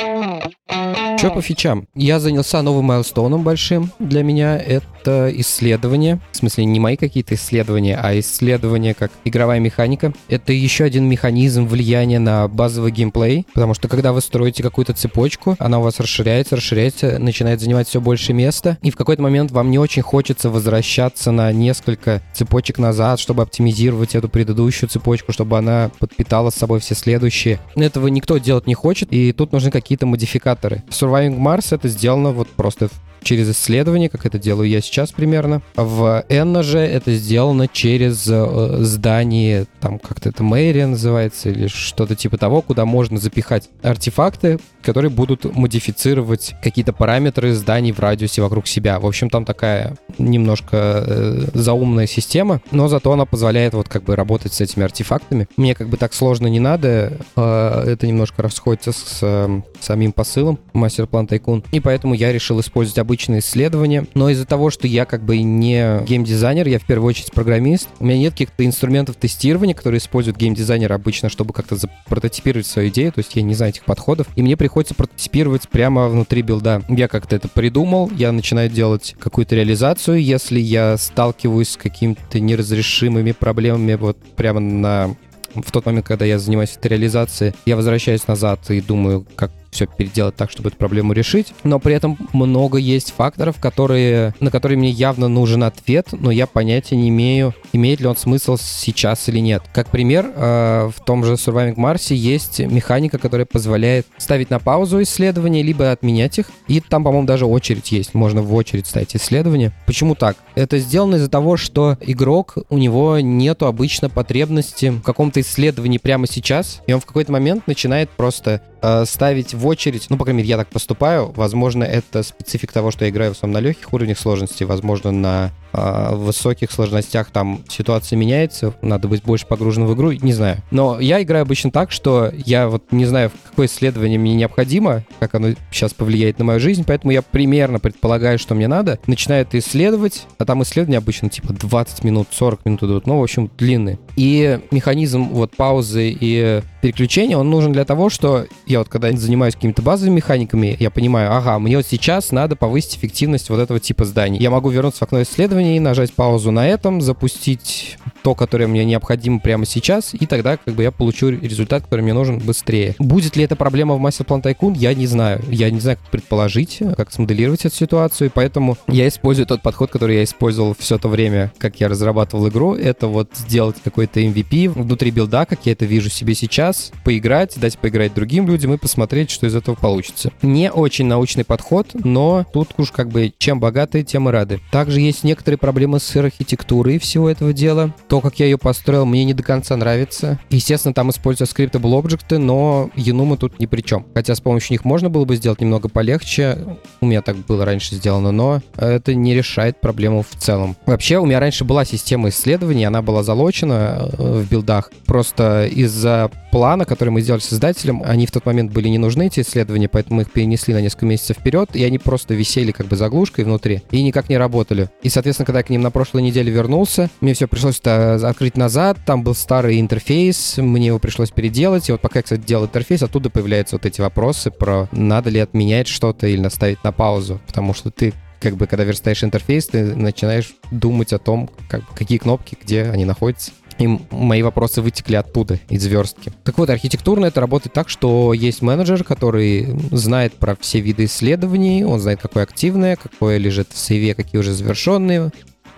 Что 1.18 1.30
по 1.30 1.42
фичам? 1.42 1.88
Я 1.94 2.20
занялся 2.20 2.64
новым 2.64 2.86
майлстоуном 2.86 3.44
большим. 3.44 3.92
Для 4.00 4.24
меня 4.24 4.58
это 4.58 4.86
исследование. 5.10 6.20
В 6.32 6.38
смысле, 6.38 6.66
не 6.66 6.80
мои 6.80 6.96
какие-то 6.96 7.36
исследования, 7.36 8.00
а 8.02 8.18
исследование 8.20 8.94
как 8.94 9.12
игровая 9.26 9.60
механика. 9.60 10.14
Это 10.28 10.54
еще 10.54 10.84
один 10.84 11.06
механизм 11.08 11.66
влияния 11.66 12.20
на 12.20 12.48
базовый 12.48 12.92
геймплей, 12.92 13.46
потому 13.54 13.74
что 13.74 13.88
когда 13.88 14.14
вы 14.14 14.22
строите 14.22 14.64
какую-то 14.64 14.94
цепочку, 14.94 15.56
она 15.60 15.80
у 15.80 15.84
вас 15.84 16.00
расширяется, 16.00 16.56
расширяется, 16.56 17.20
начинает 17.20 17.62
занимать 17.62 17.88
все 17.88 18.02
больше 18.02 18.34
места, 18.34 18.78
и 18.82 18.92
в 18.92 18.96
какой-то 18.96 19.22
момент 19.22 19.52
вам 19.52 19.72
не 19.72 19.80
очень 19.80 20.02
хочется 20.02 20.50
возвращаться 20.50 21.32
на 21.32 21.52
несколько 21.52 22.22
цепочек 22.34 22.78
назад, 22.78 23.20
чтобы 23.20 23.44
оптимизировать 23.44 24.16
эту 24.16 24.30
предыдущую 24.30 24.90
цепочку, 24.90 25.32
чтобы 25.32 25.58
она 25.58 25.92
подпитала 26.00 26.50
с 26.50 26.56
собой 26.56 26.80
все 26.80 26.96
следующие. 26.96 27.60
Этого 27.76 28.08
никто 28.08 28.38
делать 28.38 28.68
не 28.68 28.74
хочет, 28.74 29.12
и 29.12 29.32
тут 29.32 29.52
нужны 29.52 29.72
какие-то 29.72 30.06
модификаторы. 30.06 30.84
Surviving 30.90 31.38
Mars 31.38 31.74
это 31.74 31.88
сделано 31.88 32.32
вот 32.32 32.48
просто 32.50 32.90
через 33.24 33.50
исследование, 33.50 34.10
как 34.10 34.26
это 34.26 34.40
делаю 34.40 34.70
я 34.70 34.82
сейчас 34.82 35.12
примерно. 35.12 35.62
В 35.76 36.26
Enna 36.30 36.64
же 36.64 36.80
это 36.80 37.14
сделано 37.14 37.68
через 37.68 38.28
э, 38.28 38.78
здание, 38.82 39.66
там 39.80 40.00
как-то 40.00 40.30
это 40.30 40.44
мэрия 40.44 40.88
называется, 40.88 41.50
или 41.50 41.68
что-то 41.68 42.16
типа 42.16 42.38
того, 42.38 42.62
куда 42.62 42.86
можно 42.86 43.18
запихать 43.18 43.70
артефакты, 43.82 44.60
которые 44.82 45.12
будут 45.12 45.56
модифицировать 45.56 46.56
какие-то 46.64 46.94
параметры 46.94 47.54
зданий 47.54 47.92
в 47.92 48.00
радиусе 48.00 48.42
вокруг 48.42 48.68
себя. 48.68 49.00
В 49.00 49.06
общем, 49.06 49.30
там 49.30 49.46
такая 49.46 49.96
немножко 50.18 51.04
э, 51.06 51.48
заумная 51.54 52.08
система, 52.08 52.62
но 52.72 52.88
зато 52.88 53.12
она 53.12 53.26
позволяет 53.26 53.74
вот 53.74 53.88
как 53.88 54.04
бы 54.04 54.16
работать 54.16 54.54
с 54.54 54.62
этими 54.62 54.84
артефактами. 54.84 55.48
Мне 55.58 55.76
как 55.76 55.90
бы 55.90 55.98
так 55.98 56.14
сложно 56.14 56.48
не 56.48 56.60
надо, 56.60 57.18
э, 57.36 57.84
это 57.88 58.08
немножко 58.08 58.42
расходится 58.42 58.92
с 58.92 59.20
э, 59.22 59.62
самим 59.80 60.12
посылом 60.12 60.60
мастер-план 60.74 61.28
Тайкун, 61.28 61.64
и 61.72 61.80
поэтому 61.80 62.14
я 62.14 62.32
решил 62.32 62.60
использовать 62.60 63.00
обычные 63.12 63.42
исследования. 63.42 64.06
Но 64.14 64.30
из-за 64.30 64.46
того, 64.46 64.70
что 64.70 64.88
я 64.88 65.04
как 65.04 65.22
бы 65.22 65.42
не 65.42 66.02
геймдизайнер, 66.06 66.66
я 66.70 66.80
в 66.80 66.86
первую 66.86 67.10
очередь 67.10 67.34
программист, 67.34 67.90
у 68.00 68.06
меня 68.06 68.18
нет 68.18 68.32
каких-то 68.32 68.66
инструментов 68.66 69.18
тестирования, 69.18 69.76
которые 69.76 70.00
используют 70.00 70.38
геймдизайнеры 70.38 70.96
обычно, 70.96 71.28
чтобы 71.28 71.54
как-то 71.54 71.76
прототипировать 72.08 72.66
свою 72.66 72.88
идею, 72.88 73.12
то 73.12 73.20
есть 73.20 73.36
я 73.36 73.42
не 73.42 73.54
знаю 73.54 73.74
этих 73.74 73.84
подходов, 73.84 74.28
и 74.38 74.42
мне 74.42 74.56
приходится 74.56 74.96
прототипировать 74.96 75.68
прямо 75.68 76.08
внутри 76.08 76.42
билда. 76.42 76.84
Я 76.88 77.10
как-то 77.10 77.36
это 77.36 77.50
придумал, 77.50 78.10
я 78.16 78.32
начинаю 78.32 78.70
делать 78.70 79.14
какую-то 79.20 79.56
реализацию, 79.56 80.24
если 80.24 80.62
я 80.62 80.96
сталкиваюсь 80.96 81.72
с 81.72 81.78
какими-то 81.78 82.40
неразрешимыми 82.40 83.34
проблемами 83.34 83.96
вот 83.96 84.18
прямо 84.38 84.62
на 84.62 85.18
в 85.54 85.70
тот 85.70 85.86
момент, 85.86 86.08
когда 86.08 86.24
я 86.24 86.40
занимаюсь 86.40 86.78
этой 86.78 86.88
реализацией, 86.88 87.54
я 87.66 87.76
возвращаюсь 87.76 88.26
назад 88.26 88.72
и 88.72 88.80
думаю, 88.80 89.26
как 89.36 89.52
все 89.72 89.88
переделать 89.88 90.36
так, 90.36 90.52
чтобы 90.52 90.70
эту 90.70 90.78
проблему 90.78 91.14
решить. 91.14 91.54
Но 91.64 91.80
при 91.80 91.96
этом 91.96 92.18
много 92.34 92.78
есть 92.78 93.14
факторов, 93.16 93.60
которые, 93.60 94.36
на 94.40 94.52
которые 94.52 94.78
мне 94.78 94.90
явно 94.90 95.28
нужен 95.28 95.64
ответ, 95.64 96.10
но 96.12 96.30
я 96.30 96.46
понятия 96.46 96.96
не 96.96 97.10
имею, 97.10 97.56
имеет 97.74 98.02
ли 98.02 98.08
он 98.08 98.18
смысл 98.18 98.58
сейчас 98.58 99.28
или 99.30 99.40
нет. 99.40 99.64
Как 99.74 99.90
пример, 99.90 100.32
э, 100.36 100.90
в 100.96 101.04
том 101.06 101.24
же 101.24 101.34
Surviving 101.34 101.76
Mars 101.76 102.14
есть 102.14 102.60
механика, 102.60 103.18
которая 103.18 103.46
позволяет 103.46 104.08
ставить 104.18 104.50
на 104.50 104.60
паузу 104.60 105.02
исследования, 105.02 105.64
либо 105.64 105.92
отменять 105.92 106.38
их. 106.38 106.52
И 106.68 106.82
там, 106.82 107.04
по-моему, 107.04 107.26
даже 107.26 107.46
очередь 107.46 107.92
есть. 107.92 108.14
Можно 108.14 108.42
в 108.42 108.54
очередь 108.54 108.88
ставить 108.88 109.16
исследования. 109.16 109.72
Почему 109.86 110.16
так? 110.16 110.38
Это 110.56 110.78
сделано 110.80 111.16
из-за 111.16 111.30
того, 111.30 111.56
что 111.58 111.98
игрок, 112.02 112.58
у 112.70 112.78
него 112.78 113.20
нету 113.20 113.68
обычно 113.68 114.10
потребности 114.10 114.90
в 114.90 115.02
каком-то 115.02 115.40
исследовании 115.40 115.98
прямо 115.98 116.28
сейчас, 116.28 116.82
и 116.88 116.94
он 116.94 117.00
в 117.00 117.06
какой-то 117.06 117.32
момент 117.32 117.68
начинает 117.68 118.10
просто 118.10 118.62
э, 118.82 119.06
ставить 119.06 119.54
в 119.54 119.68
очередь, 119.68 120.08
ну, 120.10 120.18
по 120.18 120.26
крайней 120.26 120.40
мере, 120.40 120.50
я 120.50 120.58
так 120.58 120.68
поступаю, 120.70 121.32
возможно, 121.36 121.84
это 121.84 122.24
специфик 122.24 122.72
того, 122.72 122.92
что 122.92 123.06
я 123.06 123.12
играю 123.12 123.34
в 123.34 123.38
основном 123.38 123.62
на 123.62 123.68
легких 123.68 123.94
уровнях 123.94 124.20
сложности, 124.20 124.64
возможно, 124.64 125.12
на 125.12 125.52
в 125.72 126.16
высоких 126.16 126.72
сложностях 126.72 127.32
там 127.32 127.62
ситуация 127.68 128.18
меняется, 128.18 128.74
надо 128.82 129.08
быть 129.08 129.24
больше 129.24 129.46
погружен 129.46 129.86
в 129.86 129.94
игру, 129.94 130.12
не 130.12 130.34
знаю. 130.34 130.58
Но 130.72 131.00
я 131.00 131.22
играю 131.22 131.44
обычно 131.44 131.72
так, 131.72 131.92
что 131.92 132.32
я 132.46 132.68
вот 132.68 132.92
не 132.92 133.06
знаю, 133.06 133.32
какое 133.50 133.68
исследование 133.68 134.20
мне 134.20 134.36
необходимо, 134.36 135.04
как 135.20 135.36
оно 135.36 135.50
сейчас 135.72 135.94
повлияет 135.94 136.40
на 136.40 136.46
мою 136.46 136.60
жизнь, 136.60 136.84
поэтому 136.86 137.12
я 137.12 137.22
примерно 137.22 137.80
предполагаю, 137.80 138.40
что 138.40 138.56
мне 138.56 138.68
надо, 138.68 139.00
начинаю 139.08 139.44
это 139.44 139.60
исследовать, 139.60 140.28
а 140.38 140.46
там 140.46 140.64
исследования 140.64 140.98
обычно 140.98 141.30
типа 141.30 141.54
20 141.54 142.04
минут, 142.04 142.28
40 142.32 142.66
минут 142.66 142.84
идут, 142.84 143.08
ну, 143.08 143.20
в 143.20 143.24
общем, 143.24 143.50
длинные. 143.58 144.00
И 144.16 144.60
механизм 144.72 145.30
вот 145.30 145.56
паузы 145.56 146.16
и 146.20 146.62
переключения, 146.82 147.38
он 147.38 147.50
нужен 147.50 147.72
для 147.72 147.86
того, 147.86 148.10
что 148.10 148.46
я 148.66 148.80
вот 148.80 148.90
когда 148.90 149.12
занимаюсь 149.12 149.56
какими-то 149.56 149.82
базовыми 149.82 150.16
механиками, 150.16 150.76
я 150.80 150.90
понимаю, 150.90 151.36
ага, 151.36 151.60
мне 151.60 151.78
вот 151.78 151.86
сейчас 151.86 152.32
надо 152.32 152.56
повысить 152.56 152.98
эффективность 152.98 153.50
вот 153.50 153.60
этого 153.60 153.80
типа 153.80 154.06
зданий. 154.06 154.40
Я 154.40 154.50
могу 154.50 154.70
вернуться 154.70 155.00
в 155.00 155.04
окно 155.04 155.22
исследований, 155.62 155.80
нажать 155.80 156.14
паузу 156.14 156.52
на 156.52 156.68
этом, 156.68 157.02
запустить 157.02 157.98
то, 158.24 158.36
которое 158.36 158.68
мне 158.68 158.86
необходимо 158.86 159.40
прямо 159.40 159.66
сейчас, 159.66 160.14
и 160.14 160.26
тогда 160.26 160.58
как 160.58 160.76
бы 160.76 160.84
я 160.84 160.92
получу 160.92 161.30
результат, 161.30 161.84
который 161.84 162.02
мне 162.02 162.14
нужен 162.14 162.40
быстрее. 162.40 162.96
Будет 163.00 163.36
ли 163.36 163.44
это 163.44 163.56
проблема 163.56 163.96
в 163.96 164.02
Plan 164.02 164.42
Tycoon, 164.42 164.78
я 164.78 164.94
не 164.94 165.08
знаю. 165.08 165.42
Я 165.50 165.70
не 165.72 165.80
знаю, 165.80 165.98
как 165.98 166.12
предположить, 166.12 166.80
как 166.96 167.12
смоделировать 167.12 167.66
эту 167.66 167.76
ситуацию, 167.76 168.32
поэтому 168.34 168.78
я 168.88 169.08
использую 169.08 169.48
тот 169.48 169.62
подход, 169.62 169.90
который 169.92 170.18
я 170.18 170.24
использовал 170.24 170.76
все 170.78 170.98
то 170.98 171.08
время, 171.08 171.52
как 171.58 171.80
я 171.80 171.88
разрабатывал 171.88 172.50
игру. 172.50 172.76
Это 172.76 173.08
вот 173.08 173.32
сделать 173.36 173.78
какой-то 173.84 174.20
MVP 174.20 174.70
внутри 174.70 175.12
билда, 175.12 175.46
как 175.46 175.66
я 175.66 175.72
это 175.72 175.86
вижу 175.86 176.10
себе 176.10 176.36
сейчас, 176.36 176.92
поиграть, 177.04 177.60
дать 177.60 177.78
поиграть 177.78 178.14
другим 178.14 178.48
людям 178.48 178.74
и 178.74 178.78
посмотреть, 178.78 179.32
что 179.32 179.48
из 179.48 179.56
этого 179.56 179.76
получится. 179.76 180.32
Не 180.42 180.72
очень 180.72 181.06
научный 181.06 181.44
подход, 181.44 181.88
но 181.94 182.46
тут 182.54 182.70
уж 182.78 182.92
как 182.92 183.10
бы 183.10 183.34
чем 183.38 183.60
богаты, 183.60 184.04
тем 184.04 184.30
и 184.30 184.32
рады. 184.32 184.60
Также 184.72 185.02
есть 185.02 185.24
некоторые 185.24 185.51
проблемы 185.56 186.00
с 186.00 186.16
архитектурой 186.16 187.00
всего 187.00 187.30
этого 187.30 187.54
дела. 187.54 187.94
То, 188.08 188.22
как 188.22 188.40
я 188.40 188.46
ее 188.46 188.58
построил, 188.58 189.06
мне 189.06 189.24
не 189.24 189.34
до 189.34 189.44
конца 189.44 189.76
нравится. 189.78 190.40
Естественно, 190.50 190.94
там 190.94 191.10
используются 191.10 191.56
скриптable 191.56 191.98
объекты, 191.98 192.38
но 192.38 192.90
Enuma 192.96 193.38
тут 193.38 193.60
ни 193.60 193.66
при 193.66 193.82
чем. 193.82 194.06
Хотя 194.14 194.36
с 194.36 194.42
помощью 194.42 194.74
них 194.74 194.86
можно 194.86 195.10
было 195.10 195.26
бы 195.26 195.36
сделать 195.36 195.62
немного 195.62 195.90
полегче. 195.90 196.78
У 197.02 197.06
меня 197.06 197.22
так 197.22 197.38
было 197.38 197.66
раньше 197.66 197.96
сделано, 197.96 198.32
но 198.32 198.62
это 198.78 199.14
не 199.16 199.34
решает 199.34 199.80
проблему 199.82 200.24
в 200.24 200.36
целом. 200.38 200.76
Вообще, 200.86 201.18
у 201.18 201.26
меня 201.26 201.40
раньше 201.40 201.66
была 201.66 201.86
система 201.86 202.30
исследований, 202.30 202.86
она 202.86 203.02
была 203.02 203.24
залочена 203.24 204.10
э, 204.12 204.42
в 204.42 204.50
билдах. 204.50 204.92
Просто 205.06 205.68
из-за 205.68 206.32
плана, 206.52 206.86
который 206.86 207.10
мы 207.10 207.22
сделали 207.22 207.42
с 207.42 207.54
издателем, 207.54 208.04
они 208.06 208.26
в 208.26 208.32
тот 208.32 208.46
момент 208.46 208.72
были 208.72 208.90
не 208.90 208.98
нужны, 208.98 209.28
эти 209.28 209.40
исследования, 209.40 209.88
поэтому 209.88 210.18
мы 210.18 210.22
их 210.24 210.32
перенесли 210.32 210.74
на 210.74 210.82
несколько 210.82 211.06
месяцев 211.06 211.38
вперед, 211.38 211.70
и 211.74 211.84
они 211.84 211.98
просто 211.98 212.34
висели 212.34 212.72
как 212.72 212.88
бы 212.88 212.96
заглушкой 212.96 213.46
внутри 213.46 213.84
и 213.92 214.04
никак 214.04 214.30
не 214.30 214.38
работали. 214.38 214.90
И, 215.02 215.10
соответственно, 215.10 215.41
когда 215.46 215.60
я 215.60 215.64
к 215.64 215.70
ним 215.70 215.82
на 215.82 215.92
прошлой 215.92 216.22
неделе 216.22 216.52
вернулся, 216.52 217.10
мне 217.22 217.34
все 217.34 217.48
пришлось 217.48 217.80
это 217.80 218.16
открыть 218.28 218.58
назад, 218.58 218.98
там 219.06 219.24
был 219.24 219.36
старый 219.36 219.80
интерфейс, 219.80 220.58
мне 220.58 220.88
его 220.88 221.00
пришлось 221.00 221.32
переделать, 221.32 221.90
и 221.90 221.92
вот 221.92 222.02
пока 222.02 222.20
я, 222.20 222.24
кстати, 222.24 222.42
делал 222.42 222.66
интерфейс, 222.66 223.04
оттуда 223.04 223.30
появляются 223.30 223.76
вот 223.76 223.86
эти 223.86 224.02
вопросы 224.02 224.52
про 224.52 224.88
надо 224.92 225.30
ли 225.30 225.40
отменять 225.40 225.88
что-то 225.88 226.28
или 226.28 226.40
наставить 226.40 226.84
на 226.84 226.92
паузу, 226.92 227.40
потому 227.48 227.74
что 227.74 227.92
ты 227.92 228.14
как 228.42 228.56
бы, 228.56 228.66
когда 228.66 228.84
верстаешь 228.84 229.24
интерфейс, 229.24 229.68
ты 229.68 229.96
начинаешь 229.96 230.56
думать 230.72 231.14
о 231.14 231.20
том, 231.20 231.50
как, 231.70 231.88
какие 231.94 232.18
кнопки, 232.18 232.58
где 232.62 232.84
они 232.84 233.06
находятся. 233.06 233.52
И 233.82 233.88
мои 234.12 234.44
вопросы 234.44 234.82
вытекли 234.82 235.16
оттуда, 235.16 235.60
из 235.68 235.84
верстки. 235.88 236.32
Так 236.44 236.60
вот, 236.60 236.70
архитектурно 236.70 237.26
это 237.26 237.42
работает 237.42 237.74
так, 237.74 237.90
что 237.90 238.32
есть 238.32 238.62
менеджер, 238.62 239.04
который 239.04 239.76
знает 239.92 240.34
про 240.34 240.56
все 240.56 240.82
виды 240.82 241.06
исследований, 241.06 241.84
он 241.84 242.00
знает, 242.00 242.20
какое 242.22 242.44
активное, 242.44 242.96
какое 242.96 243.38
лежит 243.38 243.70
в 243.72 243.78
сейве, 243.80 244.14
какие 244.14 244.40
уже 244.40 244.54
завершенные, 244.54 245.32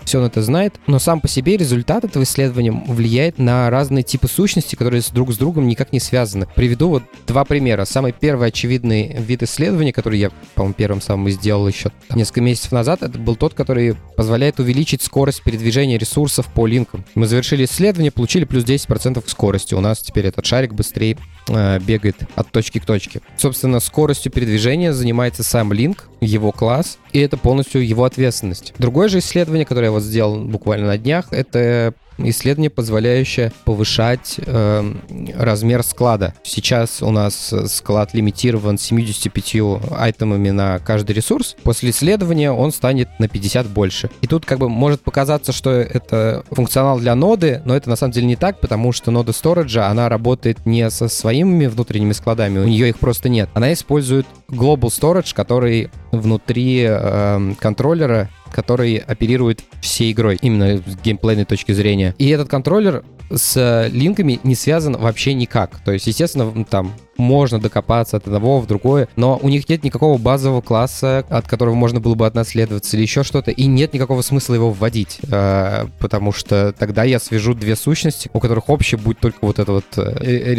все 0.06 0.20
он 0.20 0.26
это 0.26 0.42
знает, 0.42 0.76
но 0.88 1.00
сам 1.00 1.22
по 1.22 1.28
себе 1.28 1.58
результат 1.58 2.04
этого 2.04 2.24
исследования 2.24 2.72
влияет 2.72 3.38
на 3.38 3.70
разные 3.70 4.04
типы 4.04 4.28
сущностей, 4.28 4.78
которые 4.78 5.02
друг 5.14 5.34
с 5.34 5.38
другом 5.38 5.68
никак 5.68 5.92
не 5.92 6.00
связаны. 6.00 6.48
Приведу 6.56 6.90
вот 6.90 7.04
два 7.28 7.46
примера. 7.46 7.86
Самый 7.86 8.12
первый 8.12 8.50
очевидный 8.50 9.16
вид 9.20 9.44
исследования, 9.44 9.94
который 9.94 10.20
я, 10.20 10.32
по-моему, 10.56 10.74
первым 10.74 11.02
самым 11.02 11.30
сделал 11.30 11.68
еще 11.68 11.92
несколько 12.14 12.42
месяцев 12.42 12.72
назад, 12.72 13.04
это 13.04 13.18
был 13.18 13.36
тот, 13.36 13.54
который 13.54 13.96
позволяет 14.16 14.60
увеличить 14.60 15.02
скорость 15.02 15.44
передвижения 15.44 15.98
ресурсов 15.98 16.48
по 16.48 16.68
линкам. 16.68 17.06
Мы 17.16 17.28
завершили 17.28 17.66
исследование, 17.66 18.12
получили 18.12 18.46
плюс 18.46 18.64
10% 18.64 19.24
скорости. 19.28 19.74
У 19.74 19.80
нас 19.80 20.00
теперь 20.00 20.28
этот 20.28 20.46
шарик 20.46 20.74
быстрее 20.74 21.18
э, 21.48 21.80
бегает 21.80 22.18
от 22.36 22.52
точки 22.52 22.80
к 22.80 22.86
точке. 22.86 23.22
Собственно, 23.38 23.80
скоростью 23.80 24.32
передвижения 24.32 24.94
занимается 24.94 25.44
сам 25.44 25.74
линк, 25.74 26.10
его 26.22 26.52
класс, 26.52 26.98
и 27.12 27.20
это 27.20 27.38
полностью 27.38 27.86
его 27.86 28.06
ответственность. 28.06 28.74
Другое 28.78 29.08
же 29.08 29.20
исследование, 29.20 29.66
которое 29.66 29.92
вот 29.94 30.04
сделал 30.04 30.44
буквально 30.44 30.88
на 30.88 30.98
днях, 30.98 31.28
это 31.32 31.94
исследование, 32.18 32.70
позволяющее 32.70 33.52
повышать 33.66 34.36
э, 34.38 34.94
размер 35.36 35.84
склада. 35.84 36.34
Сейчас 36.44 37.02
у 37.02 37.12
нас 37.12 37.54
склад 37.68 38.14
лимитирован 38.14 38.78
75 38.78 39.56
айтемами 39.92 40.50
на 40.50 40.80
каждый 40.80 41.14
ресурс. 41.14 41.56
После 41.64 41.90
исследования 41.90 42.52
он 42.52 42.72
станет 42.72 43.10
на 43.20 43.28
50 43.28 43.68
больше. 43.68 44.10
И 44.22 44.28
тут 44.28 44.46
как 44.46 44.60
бы 44.60 44.70
может 44.70 45.02
показаться, 45.02 45.52
что 45.52 45.72
это 45.72 46.44
функционал 46.52 47.00
для 47.00 47.16
ноды, 47.16 47.62
но 47.66 47.76
это 47.76 47.90
на 47.90 47.96
самом 47.96 48.14
деле 48.14 48.28
не 48.28 48.36
так, 48.36 48.60
потому 48.60 48.92
что 48.92 49.12
нода 49.12 49.32
Storage, 49.32 49.78
она 49.80 50.10
работает 50.10 50.66
не 50.66 50.90
со 50.90 51.08
своими 51.08 51.66
внутренними 51.66 52.14
складами, 52.14 52.60
у 52.60 52.68
нее 52.68 52.90
их 52.90 53.00
просто 53.00 53.30
нет. 53.30 53.50
Она 53.54 53.74
использует 53.74 54.26
Global 54.50 54.90
Storage, 54.90 55.34
который 55.34 55.90
внутри 56.12 56.86
э, 56.88 57.54
контроллера 57.60 58.30
который 58.54 58.98
оперирует 58.98 59.62
всей 59.82 60.14
игрой, 60.14 60.38
именно 60.42 60.78
с 60.78 60.96
геймплейной 61.04 61.46
точки 61.46 61.72
зрения. 61.74 62.16
И 62.18 62.30
этот 62.30 62.50
контроллер 62.50 63.04
с 63.34 63.88
линками 63.92 64.40
не 64.44 64.56
связан 64.56 64.98
вообще 64.98 65.34
никак. 65.34 65.80
То 65.84 65.92
есть, 65.92 66.08
естественно, 66.08 66.66
там 66.66 66.94
можно 67.18 67.60
докопаться 67.60 68.18
от 68.18 68.28
одного 68.28 68.60
в 68.60 68.68
другое, 68.68 69.08
но 69.16 69.40
у 69.42 69.50
них 69.50 69.70
нет 69.70 69.84
никакого 69.84 70.18
базового 70.18 70.62
класса, 70.62 71.26
от 71.30 71.48
которого 71.48 71.76
можно 71.76 72.00
было 72.00 72.16
бы 72.16 72.26
отнаследоваться 72.26 72.96
или 72.98 73.04
еще 73.04 73.24
что-то, 73.24 73.52
и 73.52 73.66
нет 73.66 73.94
никакого 73.94 74.22
смысла 74.22 74.56
его 74.56 74.72
вводить, 74.72 75.20
э, 75.30 75.86
потому 76.00 76.32
что 76.32 76.74
тогда 76.78 77.04
я 77.04 77.20
свяжу 77.20 77.54
две 77.54 77.76
сущности, 77.76 78.30
у 78.34 78.40
которых 78.40 78.70
общее 78.70 79.00
будет 79.00 79.20
только 79.20 79.38
вот 79.42 79.60
это 79.60 79.72
вот 79.72 79.86
э, 79.98 80.54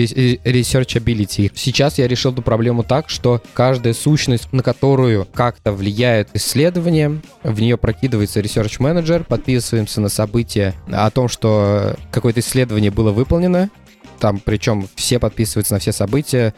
researchability. 0.44 1.50
Сейчас 1.54 1.98
я 1.98 2.06
решил 2.06 2.32
эту 2.32 2.42
проблему 2.42 2.82
так, 2.82 3.08
что 3.08 3.42
каждая 3.52 3.94
сущность, 3.94 4.52
на 4.52 4.62
которую 4.62 5.26
как-то 5.34 5.72
влияет 5.72 6.28
исследование, 6.34 7.20
в 7.42 7.60
нее 7.60 7.76
прокидывается 7.76 8.40
research 8.40 8.78
manager, 8.78 9.24
подписываемся 9.24 10.00
на 10.00 10.08
событие 10.08 10.74
о 10.90 11.10
том, 11.10 11.28
что 11.28 11.96
какое-то 12.10 12.40
исследование 12.40 12.63
было 12.72 13.12
выполнено, 13.12 13.70
там 14.18 14.40
причем 14.44 14.88
все 14.94 15.18
подписываются 15.18 15.74
на 15.74 15.80
все 15.80 15.92
события. 15.92 16.54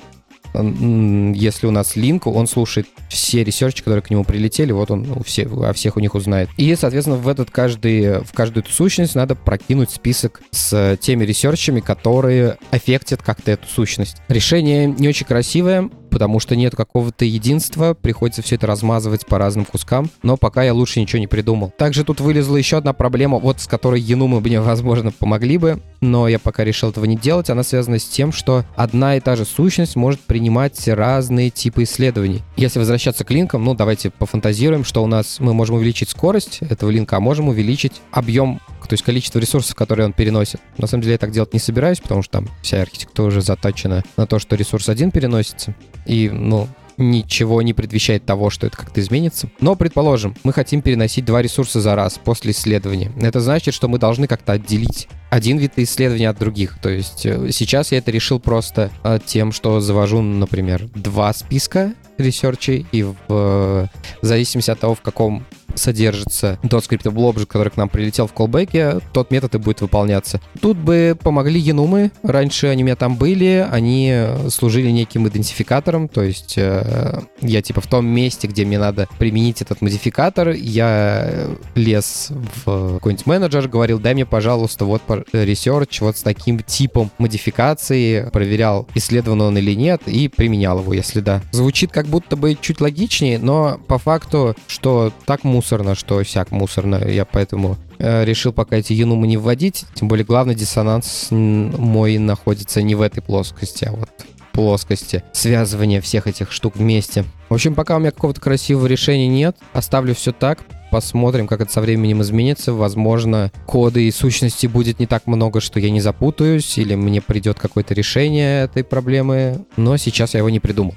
Если 0.55 1.67
у 1.67 1.71
нас 1.71 1.97
link, 1.97 2.26
он 2.27 2.47
слушает 2.47 2.87
все 3.11 3.45
research 3.45 3.75
и, 3.75 3.83
которые 3.83 4.01
к 4.01 4.09
нему 4.09 4.25
прилетели, 4.25 4.73
вот 4.73 4.91
он 4.91 5.11
у 5.11 5.23
всех, 5.23 5.53
о 5.53 5.73
всех 5.75 5.97
у 5.97 6.01
них 6.01 6.15
узнает. 6.15 6.49
И, 6.57 6.75
соответственно, 6.77 7.17
в 7.17 7.29
этот 7.29 7.51
каждый, 7.51 8.21
в 8.23 8.33
каждую 8.33 8.65
эту 8.65 8.73
сущность 8.73 9.15
надо 9.15 9.35
прокинуть 9.35 9.91
список 9.91 10.41
с 10.53 10.97
теми 11.01 11.25
research 11.25 11.62
ами, 11.62 11.81
которые 11.81 12.57
affect 12.71 13.05
ят 13.05 13.23
как-то 13.23 13.51
эту 13.51 13.67
сущность. 13.69 14.19
Решение 14.29 14.87
не 14.87 15.09
очень 15.09 15.27
красивое, 15.27 15.91
потому 16.11 16.41
что 16.41 16.57
нет 16.57 16.75
какого-то 16.75 17.25
единства, 17.25 17.95
приходится 17.95 18.43
все 18.43 18.57
это 18.57 18.67
размазывать 18.67 19.27
по 19.27 19.39
разным 19.39 19.65
кускам, 19.65 20.11
но 20.23 20.37
пока 20.37 20.63
я 20.63 20.75
лучше 20.75 21.01
ничего 21.01 21.19
не 21.19 21.27
придумал. 21.27 21.73
Также 21.77 22.05
тут 22.05 22.21
вылезла 22.21 22.57
еще 22.57 22.79
одна 22.79 22.93
проблема, 22.93 23.39
вот 23.39 23.61
с 23.61 23.67
которой 23.67 24.01
enum 24.00 24.33
ы 24.33 24.41
мне, 24.47 24.61
возможно, 24.61 25.13
помогли 25.13 25.59
бы, 25.59 25.83
но 26.01 26.29
я 26.29 26.39
пока 26.39 26.65
решил 26.65 26.91
этого 26.91 27.05
не 27.05 27.17
делать, 27.17 27.51
она 27.51 27.63
связана 27.63 27.99
с 27.99 28.05
тем, 28.05 28.33
что 28.33 28.65
одна 28.75 29.17
и 29.17 29.21
та 29.21 29.37
же 29.37 29.45
сущность 29.45 29.97
может 29.97 30.21
принимать 30.21 30.87
разные 30.89 31.51
типы 31.51 31.83
исследований. 31.85 32.43
Если 32.57 32.79
возвращаться 32.79 33.25
к 33.25 33.31
link 33.31 33.50
ам, 33.50 33.65
ну 33.65 33.75
давайте 33.75 34.11
пофантазируем, 34.11 34.85
что 34.85 35.03
у 35.03 35.07
нас 35.07 35.41
мы 35.41 35.55
можем 35.55 35.77
увеличить 35.77 36.11
скорость 36.11 36.61
этого 36.61 36.91
link 36.91 37.08
а, 37.08 37.17
а 37.17 37.21
можем 37.21 37.49
увеличить 37.49 38.01
объем 38.11 38.61
то 38.87 38.95
есть 38.95 39.05
количество 39.05 39.38
ресурсов, 39.38 39.75
которые 39.75 40.07
он 40.07 40.12
переносит. 40.12 40.61
На 40.78 40.87
самом 40.87 41.02
деле 41.02 41.12
я 41.12 41.19
так 41.19 41.31
делать 41.31 41.52
не 41.52 41.59
собираюсь, 41.59 42.00
потому 42.00 42.23
что 42.23 42.33
там 42.33 42.49
вся 42.62 42.83
архитектура 42.83 43.28
уже 43.28 43.43
заточена 43.43 44.02
на 44.16 44.26
то, 44.26 44.38
что 44.38 44.57
ресурс 44.57 44.88
один 44.88 45.11
переносится. 45.11 45.75
И, 46.07 46.31
ну, 46.31 46.69
ничего 46.99 47.62
не 47.62 47.75
предвещает 47.75 48.25
того, 48.25 48.50
что 48.50 48.66
это 48.66 48.76
как-то 48.76 49.00
изменится. 49.00 49.49
Но, 49.61 49.76
предположим, 49.76 50.35
мы 50.45 50.52
хотим 50.52 50.83
переносить 50.83 51.25
два 51.25 51.43
ресурса 51.43 51.81
за 51.81 51.95
раз 51.95 52.19
после 52.23 52.52
исследования. 52.52 53.12
Это 53.21 53.40
значит, 53.40 53.75
что 53.75 53.88
мы 53.88 53.99
должны 53.99 54.26
как-то 54.26 54.52
отделить 54.52 55.09
один 55.31 55.59
вид 55.59 55.73
исследования 55.76 56.31
от 56.31 56.38
других. 56.38 56.78
То 56.81 56.88
есть 56.88 57.26
э, 57.26 57.50
сейчас 57.50 57.93
я 57.93 57.99
это 57.99 58.11
решил 58.11 58.40
просто 58.40 58.90
э, 59.02 59.19
тем, 59.25 59.52
что 59.52 59.81
завожу, 59.81 60.23
например, 60.23 60.88
два 60.95 61.33
списка 61.33 61.93
research 62.17 62.67
ей, 62.67 62.87
и 62.93 63.02
в, 63.02 63.16
в 63.28 63.90
зависимости 64.23 64.71
от 64.71 64.81
того, 64.81 64.95
в 64.95 65.02
каком 65.02 65.45
содержится 65.75 66.59
тот 66.69 66.85
скриптable 66.85 67.33
object, 67.33 67.47
который 67.47 67.71
к 67.71 67.77
нам 67.77 67.89
прилетел 67.89 68.27
в 68.27 68.33
колбеке, 68.33 69.01
тот 69.13 69.31
метод 69.31 69.55
и 69.55 69.59
будет 69.59 69.81
выполняться. 69.81 70.41
Тут 70.61 70.77
бы 70.77 71.17
помогли 71.21 71.61
енумы. 71.61 72.11
Раньше 72.23 72.69
они 72.69 72.83
у 72.83 72.87
меня 72.87 72.97
там 72.97 73.17
были, 73.17 73.67
они 73.71 74.27
служили 74.49 74.91
неким 74.91 75.27
идентификатором, 75.29 76.09
то 76.09 76.23
есть 76.23 76.55
э, 76.57 77.21
я 77.41 77.63
типа 77.63 77.81
в 77.81 77.87
том 77.87 78.07
месте, 78.07 78.47
где 78.47 78.65
мне 78.65 78.79
надо 78.79 79.09
применить 79.19 79.63
этот 79.63 79.81
модификатор, 79.83 80.51
я 80.51 81.49
лез 81.75 82.29
в 82.65 82.95
какой-нибудь 82.95 83.27
менеджер, 83.27 83.69
говорил, 83.69 83.99
дай 83.99 84.15
мне, 84.15 84.27
пожалуйста, 84.27 84.85
вот 84.85 85.03
research 85.07 85.99
вот 86.01 86.17
с 86.17 86.23
таким 86.23 86.61
типом 86.61 87.11
модификации, 87.19 88.29
проверял, 88.31 88.87
исследован 88.95 89.41
он 89.43 89.59
или 89.59 89.75
нет, 89.75 90.03
и 90.07 90.29
применял 90.29 90.81
его, 90.81 90.93
если 90.93 91.21
да. 91.21 91.43
Звучит 91.53 91.93
как 91.93 92.07
будто 92.07 92.37
бы 92.37 92.57
чуть 92.61 92.81
логичнее, 92.81 93.39
но 93.39 93.79
по 93.87 93.99
факту, 93.99 94.55
что 94.67 95.13
так 95.25 95.45
мусорно, 95.57 95.95
что 95.95 96.23
всяк 96.23 96.51
мусорно, 96.51 96.97
я 97.09 97.25
поэтому 97.25 97.79
э, 97.99 98.25
решил 98.27 98.53
пока 98.53 98.77
эти 98.77 98.93
юнумы 98.93 99.27
не 99.27 99.39
вводить. 99.39 99.87
Тем 99.95 100.07
более 100.07 100.27
главный 100.27 100.55
диссонанс 100.55 101.29
мой 101.31 102.19
находится 102.19 102.83
не 102.83 102.95
в 102.95 103.01
этой 103.01 103.23
плоскости, 103.23 103.87
а 103.87 103.93
вот 103.93 104.11
плоскости 104.53 105.23
связывания 105.33 106.03
всех 106.03 106.27
этих 106.27 106.53
штук 106.53 106.77
вместе. 106.77 107.25
В 107.49 107.55
общем, 107.55 107.75
пока 107.75 107.97
у 107.97 108.01
меня 108.01 108.11
какого-то 108.11 108.41
красивого 108.41 108.87
решения 108.87 109.29
нет, 109.29 109.57
оставлю 109.73 110.15
все 110.15 110.33
так, 110.33 110.61
посмотрим, 110.91 111.47
как 111.47 111.63
это 111.63 111.73
со 111.73 111.81
временем 111.81 112.21
изменится. 112.21 112.75
Возможно, 112.75 113.51
коды 113.67 114.07
и 114.07 114.11
сущности 114.11 114.67
будет 114.67 114.99
не 114.99 115.07
так 115.07 115.27
много, 115.27 115.61
что 115.61 115.81
я 115.81 115.91
не 115.91 116.03
запутаюсь, 116.03 116.77
или 116.77 116.95
мне 116.95 117.23
придет 117.23 117.59
какое-то 117.59 117.95
решение 117.95 118.65
этой 118.65 118.85
проблемы, 118.85 119.65
но 119.79 119.97
сейчас 119.97 120.35
я 120.35 120.39
его 120.39 120.51
не 120.51 120.61
придумал. 120.61 120.95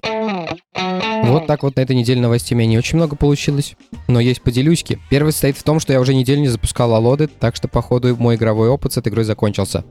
Вот 1.24 1.48
так 1.48 1.64
вот 1.64 1.76
на 1.76 1.82
этой 1.82 1.96
неделе 1.96 2.22
новостей 2.22 2.56
у 2.56 2.58
меня 2.58 2.70
не 2.70 2.78
очень 2.78 2.98
много 2.98 3.16
получилось, 3.16 3.76
но 4.08 4.20
есть 4.20 4.42
поделюськи. 4.42 5.00
Первый 5.10 5.32
состоит 5.32 5.58
в 5.58 5.64
том, 5.64 5.80
что 5.80 5.94
я 5.94 6.00
уже 6.00 6.14
неделю 6.14 6.42
не 6.42 6.48
запускал 6.48 6.94
алоды, 6.94 7.28
так 7.28 7.56
что, 7.56 7.68
походу, 7.68 8.16
мой 8.16 8.36
игровой 8.36 8.70
опыт 8.70 8.94
с 8.94 8.98
этой 8.98 9.10
игрой 9.10 9.26
закончился. 9.26 9.84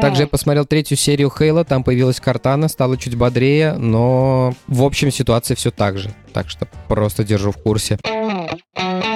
Также 0.00 0.22
я 0.22 0.28
посмотрел 0.28 0.64
третью 0.64 0.96
серию 0.96 1.30
Хейла, 1.36 1.64
там 1.64 1.82
появилась 1.82 2.20
Картана, 2.20 2.68
стало 2.68 2.96
чуть 2.96 3.16
бодрее, 3.16 3.74
но 3.74 4.54
в 4.68 4.84
общем 4.84 5.10
ситуация 5.10 5.56
все 5.56 5.70
так 5.70 5.98
же. 5.98 6.10
Так 6.32 6.48
что 6.48 6.68
просто 6.86 7.24
держу 7.24 7.50
в 7.50 7.56
курсе. 7.56 7.98